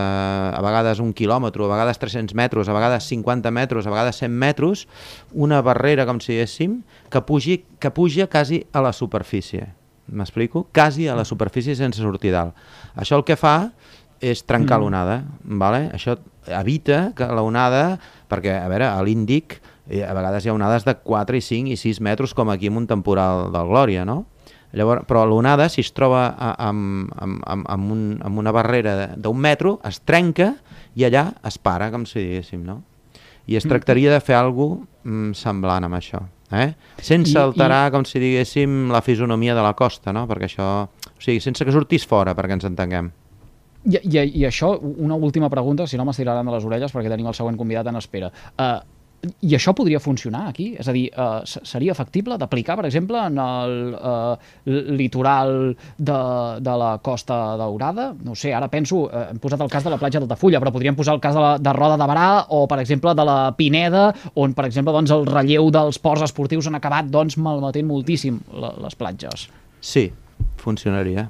a 0.57 0.63
vegades 0.65 1.03
un 1.03 1.13
quilòmetre, 1.13 1.61
a 1.61 1.69
vegades 1.75 2.01
300 2.01 2.33
metres, 2.33 2.65
a 2.65 2.73
vegades 2.73 3.05
50 3.13 3.53
metres, 3.53 3.85
a 3.85 3.93
vegades 3.93 4.23
100 4.25 4.33
metres, 4.33 4.87
una 5.33 5.61
barrera, 5.61 6.07
com 6.09 6.17
si 6.17 6.33
diguéssim, 6.33 6.81
que, 7.13 7.21
pugi, 7.21 7.61
que 7.77 7.93
puja 7.93 8.25
quasi 8.25 8.63
a 8.73 8.81
la 8.81 8.93
superfície. 8.93 9.82
M'explico? 10.11 10.67
Quasi 10.73 11.07
a 11.07 11.15
la 11.15 11.25
superfície 11.25 11.75
sense 11.75 12.01
sortir 12.01 12.33
dalt. 12.33 12.57
Això 12.99 13.17
el 13.19 13.23
que 13.27 13.37
fa 13.39 13.71
és 14.23 14.43
trencar 14.47 14.79
mm. 14.79 14.83
l'onada, 14.83 15.15
vale? 15.43 15.87
això 15.95 16.17
evita 16.47 17.11
que 17.15 17.27
l'onada, 17.27 17.97
perquè 18.31 18.55
a 18.59 18.67
veure, 18.71 18.87
a 18.87 19.01
l'Índic 19.03 19.57
eh, 19.87 20.03
a 20.03 20.13
vegades 20.15 20.45
hi 20.45 20.51
ha 20.51 20.55
onades 20.55 20.85
de 20.87 20.95
4 20.95 21.39
i 21.39 21.43
5 21.43 21.73
i 21.73 21.79
6 21.79 21.99
metres 22.03 22.35
com 22.35 22.51
aquí 22.51 22.71
en 22.71 22.79
un 22.79 22.87
temporal 22.87 23.49
del 23.53 23.71
Glòria, 23.71 24.05
no? 24.07 24.23
Llavors, 24.73 25.03
però 25.05 25.21
l'onada, 25.29 25.67
si 25.69 25.83
es 25.83 25.91
troba 25.93 26.31
amb, 26.57 27.11
amb, 27.21 27.43
amb, 27.45 27.67
amb, 27.69 27.91
un, 27.93 28.05
amb 28.25 28.41
una 28.41 28.53
barrera 28.55 29.11
d'un 29.13 29.37
metro, 29.37 29.75
es 29.85 29.99
trenca 30.01 30.55
i 30.97 31.05
allà 31.05 31.27
es 31.45 31.59
para, 31.61 31.91
com 31.93 32.07
si 32.09 32.23
diguéssim, 32.23 32.63
no? 32.65 32.79
I 33.45 33.59
es 33.59 33.67
mm. 33.67 33.69
tractaria 33.69 34.15
de 34.15 34.23
fer 34.23 34.39
alguna 34.39 34.81
cosa 34.81 34.89
mm, 35.03 35.35
semblant 35.35 35.83
amb 35.83 35.99
això, 35.99 36.23
eh? 36.53 36.69
sense 37.01 37.35
alterar, 37.39 37.89
com 37.91 38.05
si 38.07 38.21
diguéssim, 38.21 38.87
la 38.93 39.01
fisonomia 39.01 39.55
de 39.57 39.65
la 39.65 39.73
costa, 39.77 40.13
no? 40.15 40.27
perquè 40.29 40.49
això... 40.51 40.69
O 41.13 41.21
sigui, 41.23 41.41
sense 41.43 41.65
que 41.65 41.73
sortís 41.73 42.05
fora, 42.07 42.33
perquè 42.35 42.57
ens 42.57 42.65
entenguem. 42.67 43.11
I, 43.83 43.99
i, 43.99 44.17
I 44.39 44.45
això, 44.47 44.73
una 44.79 45.15
última 45.15 45.49
pregunta, 45.51 45.87
si 45.87 45.99
no 45.99 46.05
m'estiraran 46.07 46.47
de 46.47 46.55
les 46.55 46.65
orelles 46.67 46.93
perquè 46.95 47.11
tenim 47.11 47.27
el 47.27 47.35
següent 47.35 47.59
convidat 47.59 47.89
en 47.91 47.99
espera. 47.99 48.29
Uh, 48.55 48.79
i 49.23 49.53
això 49.55 49.71
podria 49.75 50.01
funcionar 50.03 50.47
aquí? 50.49 50.73
És 50.79 50.89
a 50.89 50.93
dir, 50.95 51.05
uh, 51.15 51.41
seria 51.45 51.95
factible 51.95 52.35
d'aplicar, 52.39 52.75
per 52.79 52.87
exemple, 52.89 53.19
en 53.23 53.39
el 53.39 53.75
uh, 53.95 54.33
litoral 54.97 55.73
de, 55.97 56.17
de 56.63 56.75
la 56.81 56.91
Costa 57.03 57.37
Daurada? 57.59 58.09
No 58.25 58.35
sé, 58.39 58.53
ara 58.55 58.67
penso, 58.71 59.05
uh, 59.05 59.27
hem 59.31 59.39
posat 59.43 59.63
el 59.63 59.71
cas 59.71 59.85
de 59.87 59.93
la 59.93 59.99
platja 60.01 60.19
d'Altafulla, 60.19 60.59
però 60.63 60.73
podríem 60.75 60.97
posar 60.99 61.15
el 61.15 61.23
cas 61.23 61.37
de, 61.37 61.43
la, 61.43 61.53
de 61.59 61.75
Roda 61.77 61.99
de 61.99 62.09
Barà 62.09 62.27
o, 62.49 62.65
per 62.67 62.81
exemple, 62.83 63.15
de 63.15 63.27
la 63.27 63.37
Pineda, 63.57 64.09
on, 64.35 64.55
per 64.57 64.67
exemple, 64.67 64.95
doncs, 64.95 65.13
el 65.15 65.27
relleu 65.29 65.71
dels 65.73 66.01
ports 66.03 66.27
esportius 66.27 66.67
han 66.67 66.79
acabat 66.79 67.11
doncs, 67.13 67.39
malmetent 67.39 67.87
moltíssim 67.87 68.41
les 68.83 68.99
platges. 68.99 69.47
Sí, 69.83 70.09
funcionaria. 70.63 71.29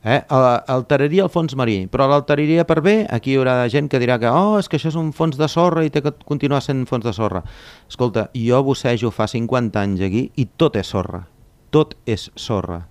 Eh? 0.00 0.22
Alteraria 0.32 1.26
el 1.26 1.32
fons 1.32 1.52
marí, 1.60 1.82
però 1.92 2.06
l'alteraria 2.08 2.64
per 2.64 2.78
bé, 2.80 2.94
aquí 3.12 3.34
hi 3.34 3.40
haurà 3.40 3.66
gent 3.68 3.90
que 3.92 4.00
dirà 4.00 4.16
que 4.20 4.30
oh, 4.32 4.56
és 4.56 4.68
que 4.70 4.78
això 4.78 4.88
és 4.88 4.96
un 4.96 5.10
fons 5.12 5.36
de 5.36 5.48
sorra 5.48 5.84
i 5.84 5.90
té 5.92 6.00
que 6.00 6.14
continuar 6.24 6.62
sent 6.64 6.86
fons 6.88 7.04
de 7.04 7.12
sorra. 7.12 7.42
Escolta, 7.88 8.30
jo 8.32 8.62
bussejo 8.64 9.12
fa 9.12 9.28
50 9.28 9.82
anys 9.82 10.06
aquí 10.08 10.30
i 10.40 10.46
tot 10.56 10.78
és 10.80 10.88
sorra, 10.88 11.26
tot 11.70 11.98
és 12.08 12.30
sorra. 12.34 12.86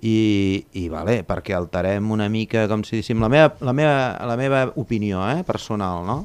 I, 0.00 0.64
i 0.80 0.86
vale, 0.88 1.18
perquè 1.28 1.52
alterem 1.52 2.08
una 2.08 2.30
mica, 2.32 2.64
com 2.72 2.80
si 2.88 2.96
diguéssim, 2.96 3.20
la 3.20 3.28
meva, 3.28 3.50
la 3.60 3.74
meva, 3.76 3.98
la 4.24 4.36
meva 4.40 4.62
opinió 4.80 5.20
eh, 5.28 5.42
personal, 5.44 6.06
no? 6.08 6.22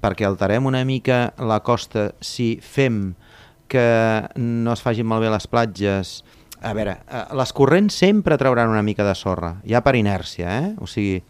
perquè 0.00 0.28
alterem 0.28 0.68
una 0.70 0.84
mica 0.86 1.32
la 1.42 1.58
costa 1.66 2.12
si 2.22 2.54
fem 2.62 3.16
que 3.70 3.82
no 4.38 4.74
es 4.74 4.82
facin 4.82 5.06
malbé 5.06 5.30
les 5.30 5.46
platges, 5.50 6.20
a 6.62 6.72
veure, 6.76 6.98
eh, 7.08 7.24
les 7.36 7.52
corrents 7.56 7.94
sempre 7.94 8.38
trauran 8.38 8.68
una 8.68 8.82
mica 8.82 9.04
de 9.06 9.14
sorra, 9.14 9.56
ja 9.66 9.80
per 9.84 9.96
inèrcia, 9.96 10.58
eh? 10.60 10.74
O 10.80 10.88
sigui, 10.90 11.20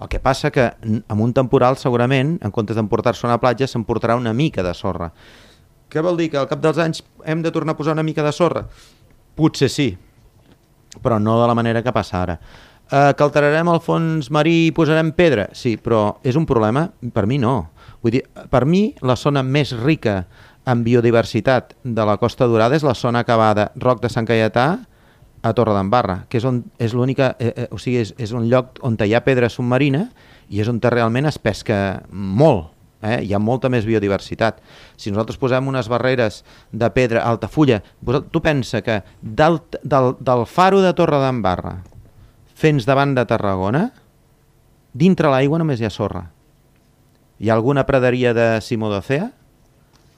el 0.00 0.08
que 0.08 0.20
passa 0.24 0.50
que 0.50 0.70
amb 0.80 1.20
un 1.20 1.34
temporal 1.36 1.76
segurament, 1.76 2.38
en 2.40 2.52
comptes 2.54 2.78
d'emportar-se 2.78 3.26
una 3.28 3.40
platja, 3.40 3.68
s'emportarà 3.68 4.16
una 4.16 4.32
mica 4.32 4.64
de 4.64 4.72
sorra. 4.74 5.10
Què 5.90 6.00
vol 6.00 6.16
dir? 6.16 6.30
Que 6.32 6.40
al 6.40 6.48
cap 6.48 6.62
dels 6.62 6.78
anys 6.80 7.02
hem 7.26 7.42
de 7.44 7.52
tornar 7.52 7.74
a 7.74 7.76
posar 7.76 7.92
una 7.92 8.06
mica 8.06 8.24
de 8.24 8.32
sorra? 8.32 8.64
Potser 9.36 9.68
sí, 9.68 9.90
però 11.02 11.18
no 11.20 11.36
de 11.40 11.48
la 11.50 11.56
manera 11.58 11.82
que 11.84 11.92
passa 11.92 12.22
ara. 12.22 12.38
Eh, 12.90 13.12
que 13.14 13.22
alterarem 13.22 13.68
el 13.70 13.78
fons 13.84 14.30
marí 14.34 14.66
i 14.66 14.72
posarem 14.74 15.12
pedra? 15.14 15.50
Sí, 15.54 15.76
però 15.78 16.16
és 16.26 16.38
un 16.38 16.46
problema? 16.48 16.88
Per 17.14 17.26
mi 17.30 17.38
no. 17.38 17.70
Vull 18.00 18.16
dir, 18.16 18.24
per 18.50 18.64
mi 18.64 18.88
la 19.04 19.14
zona 19.20 19.44
més 19.44 19.74
rica 19.76 20.24
en 20.66 20.84
biodiversitat 20.84 21.74
de 21.84 22.06
la 22.06 22.16
Costa 22.20 22.46
Dorada 22.46 22.76
és 22.76 22.84
la 22.86 22.94
zona 22.94 23.24
acabada 23.24 23.70
Roc 23.80 24.02
de 24.02 24.10
Sant 24.12 24.28
Caietà 24.28 24.66
a 25.40 25.52
Torre 25.56 25.72
d'Embarra, 25.72 26.24
que 26.28 26.36
és, 26.40 26.44
on, 26.44 26.60
és 26.78 26.92
l'única, 26.92 27.34
eh, 27.40 27.52
eh, 27.64 27.68
o 27.72 27.78
sigui, 27.80 28.02
és, 28.02 28.12
és 28.20 28.34
un 28.36 28.50
lloc 28.50 28.76
on 28.84 28.98
hi 29.00 29.14
ha 29.16 29.24
pedra 29.24 29.48
submarina 29.48 30.04
i 30.50 30.60
és 30.60 30.68
on 30.68 30.80
realment 30.82 31.30
es 31.30 31.38
pesca 31.40 32.02
molt, 32.10 32.74
eh? 33.02 33.22
hi 33.24 33.32
ha 33.32 33.40
molta 33.40 33.70
més 33.72 33.86
biodiversitat. 33.88 34.60
Si 35.00 35.10
nosaltres 35.10 35.40
posem 35.40 35.68
unes 35.68 35.88
barreres 35.88 36.42
de 36.72 36.90
pedra 36.92 37.24
altafulla, 37.24 37.80
tu 38.30 38.42
pensa 38.44 38.82
que 38.84 39.00
del, 39.22 39.62
del, 39.82 40.14
del 40.20 40.44
faro 40.46 40.84
de 40.84 40.92
Torre 40.92 41.22
d'Embarra 41.24 41.78
fins 42.60 42.84
davant 42.84 43.14
de 43.16 43.24
Tarragona, 43.24 43.86
dintre 44.92 45.30
l'aigua 45.32 45.58
només 45.62 45.80
hi 45.80 45.88
ha 45.88 45.94
sorra. 45.94 46.26
Hi 47.40 47.48
ha 47.48 47.56
alguna 47.56 47.86
praderia 47.88 48.34
de 48.36 48.48
Simó 48.60 48.90
d'Ocea? 48.92 49.30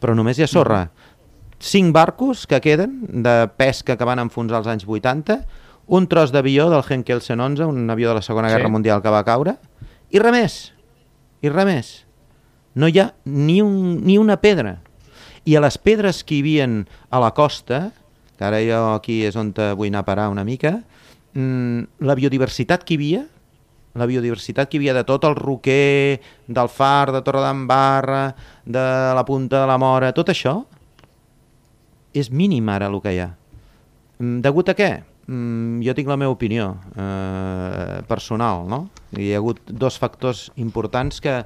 Però 0.02 0.16
només 0.18 0.38
hi 0.38 0.44
ha 0.44 0.50
sorra. 0.50 0.82
Cinc 1.62 1.94
barcos 1.94 2.46
que 2.50 2.58
queden 2.60 2.98
de 3.22 3.46
pesca 3.56 3.94
que 3.96 4.08
van 4.08 4.18
enfonsar 4.18 4.58
als 4.58 4.70
anys 4.70 4.86
80, 4.88 5.38
un 5.94 6.08
tros 6.10 6.32
d'avió 6.34 6.68
del 6.72 6.82
Henkel 6.82 7.22
111, 7.22 7.64
un 7.70 7.90
avió 7.90 8.10
de 8.10 8.18
la 8.18 8.22
Segona 8.26 8.50
Guerra 8.50 8.66
sí. 8.66 8.74
Mundial 8.74 9.02
que 9.02 9.12
va 9.14 9.22
caure, 9.26 9.56
i 10.10 10.18
res 10.18 10.34
més, 10.34 10.56
i 11.42 11.52
res 11.52 11.68
més. 11.68 11.92
No 12.74 12.88
hi 12.88 12.98
ha 12.98 13.12
ni, 13.24 13.60
un, 13.62 14.02
ni 14.02 14.18
una 14.18 14.40
pedra. 14.42 14.80
I 15.46 15.56
a 15.58 15.62
les 15.62 15.78
pedres 15.78 16.22
que 16.26 16.36
hi 16.36 16.42
havien 16.42 16.82
a 17.10 17.20
la 17.22 17.32
costa, 17.36 17.90
que 18.38 18.46
ara 18.46 18.62
jo 18.64 18.80
aquí 18.96 19.22
és 19.28 19.38
on 19.38 19.52
vull 19.54 19.90
anar 19.92 20.02
a 20.02 20.08
parar 20.08 20.30
una 20.32 20.46
mica, 20.46 20.80
mmm, 21.34 21.86
la 22.02 22.18
biodiversitat 22.18 22.82
que 22.82 22.96
hi 22.96 23.00
havia 23.00 23.22
la 23.98 24.08
biodiversitat 24.08 24.70
que 24.70 24.78
hi 24.78 24.82
havia 24.82 24.96
de 24.96 25.04
tot 25.08 25.24
el 25.28 25.36
roquer, 25.36 26.20
del 26.48 26.70
far, 26.72 27.12
de 27.12 27.20
Torre 27.24 27.42
d'Embarra, 27.44 28.24
de 28.64 28.84
la 29.16 29.24
Punta 29.28 29.60
de 29.60 29.68
la 29.68 29.78
Mora, 29.80 30.12
tot 30.16 30.32
això 30.32 30.62
és 32.12 32.28
mínim 32.30 32.68
ara 32.68 32.90
el 32.92 33.00
que 33.00 33.12
hi 33.14 33.22
ha. 33.24 33.30
Mm, 34.18 34.40
degut 34.44 34.68
a 34.68 34.76
què? 34.76 34.90
Mm, 35.26 35.80
jo 35.84 35.94
tinc 35.96 36.08
la 36.10 36.18
meva 36.20 36.34
opinió 36.34 36.72
eh, 36.96 38.00
personal, 38.08 38.66
no? 38.68 38.84
Hi 39.16 39.32
ha 39.32 39.40
hagut 39.40 39.62
dos 39.68 39.98
factors 40.00 40.50
importants 40.56 41.20
que, 41.20 41.42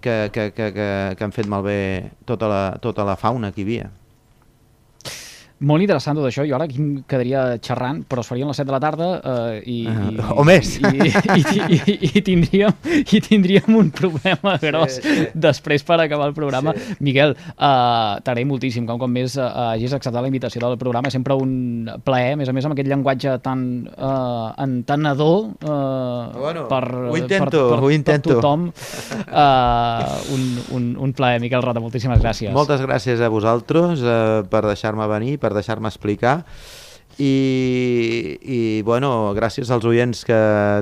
que, 0.00 0.28
que, 0.32 0.50
que, 0.52 0.72
que, 0.74 0.90
que 1.16 1.24
han 1.24 1.32
fet 1.36 1.48
malbé 1.48 2.10
tota 2.28 2.48
la, 2.50 2.62
tota 2.82 3.06
la 3.08 3.16
fauna 3.20 3.52
que 3.52 3.62
hi 3.62 3.68
havia. 3.68 3.90
Molt 5.60 5.84
interessant 5.84 6.16
tot 6.16 6.24
això. 6.28 6.44
Jo 6.48 6.56
ara 6.56 6.64
aquí 6.68 6.78
em 6.80 7.02
quedaria 7.08 7.42
xerrant, 7.60 8.02
però 8.08 8.22
es 8.24 8.28
farien 8.30 8.48
les 8.48 8.56
7 8.56 8.66
de 8.68 8.74
la 8.74 8.80
tarda 8.80 9.08
eh, 9.20 9.60
i, 9.68 9.78
i, 9.84 10.16
Ah, 10.20 10.34
o 10.40 10.44
més. 10.46 10.76
I, 10.80 10.90
i, 11.06 11.10
i, 11.36 11.78
i, 11.78 11.96
i, 12.10 12.22
tindríem, 12.24 12.72
i 13.00 13.20
tindríem 13.24 13.76
un 13.76 13.90
problema 13.94 14.54
gros 14.62 14.98
sí. 15.00 15.26
després 15.34 15.84
per 15.86 15.98
acabar 16.00 16.28
el 16.30 16.34
programa. 16.36 16.72
Miquel, 17.04 17.34
eh, 17.36 18.12
t'agraïm 18.24 18.48
moltíssim 18.50 18.86
que 18.88 18.96
un 18.96 19.00
cop 19.02 19.10
més 19.12 19.36
eh, 19.36 19.44
hagis 19.74 19.94
acceptat 19.96 20.22
la 20.24 20.30
invitació 20.30 20.62
del 20.64 20.78
programa. 20.80 21.10
És 21.10 21.16
sempre 21.18 21.36
un 21.36 21.88
plaer, 22.04 22.34
a 22.34 22.40
més 22.40 22.48
a 22.48 22.54
més, 22.56 22.64
amb 22.68 22.76
aquest 22.76 22.88
llenguatge 22.90 23.36
tan 23.44 23.66
eh, 23.90 24.64
entenedor 24.64 25.50
eh, 25.60 26.38
Bueno, 26.40 26.66
per, 26.70 26.82
ho 27.10 27.16
intento, 27.18 27.50
per, 27.50 27.76
per, 27.76 27.84
ho 27.84 27.90
intento. 27.92 28.28
per 28.32 28.40
tothom. 28.40 28.66
Eh, 29.28 30.34
un, 30.34 30.46
un, 30.76 30.88
un 31.08 31.12
plaer, 31.16 31.40
Miquel 31.42 31.62
Rota. 31.62 31.80
Moltíssimes 31.84 32.20
gràcies. 32.22 32.52
Moltes 32.54 32.80
gràcies 32.84 33.20
a 33.20 33.28
vosaltres 33.32 34.00
eh, 34.02 34.16
per 34.50 34.64
deixar-me 34.66 35.06
venir, 35.10 35.36
per 35.42 35.49
deixar-me 35.56 35.90
explicar 35.90 36.40
i, 37.20 38.38
i 38.40 38.60
bueno, 38.86 39.32
gràcies 39.36 39.70
als 39.74 39.84
oients 39.88 40.22
que 40.24 40.38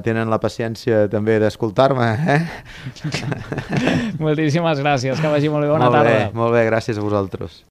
tenen 0.07 0.31
la 0.31 0.39
paciència 0.43 1.07
també 1.11 1.39
d'escoltar-me 1.43 2.11
eh? 2.37 2.41
Moltíssimes 4.25 4.85
gràcies, 4.85 5.19
que 5.19 5.33
vagi 5.33 5.51
molt 5.51 5.67
bé. 5.67 5.73
Bona 5.73 5.89
molt 5.89 5.99
tarda. 5.99 6.15
bé, 6.15 6.39
molt 6.39 6.55
bé, 6.55 6.65
gràcies 6.71 7.01
a 7.01 7.05
vosaltres 7.05 7.63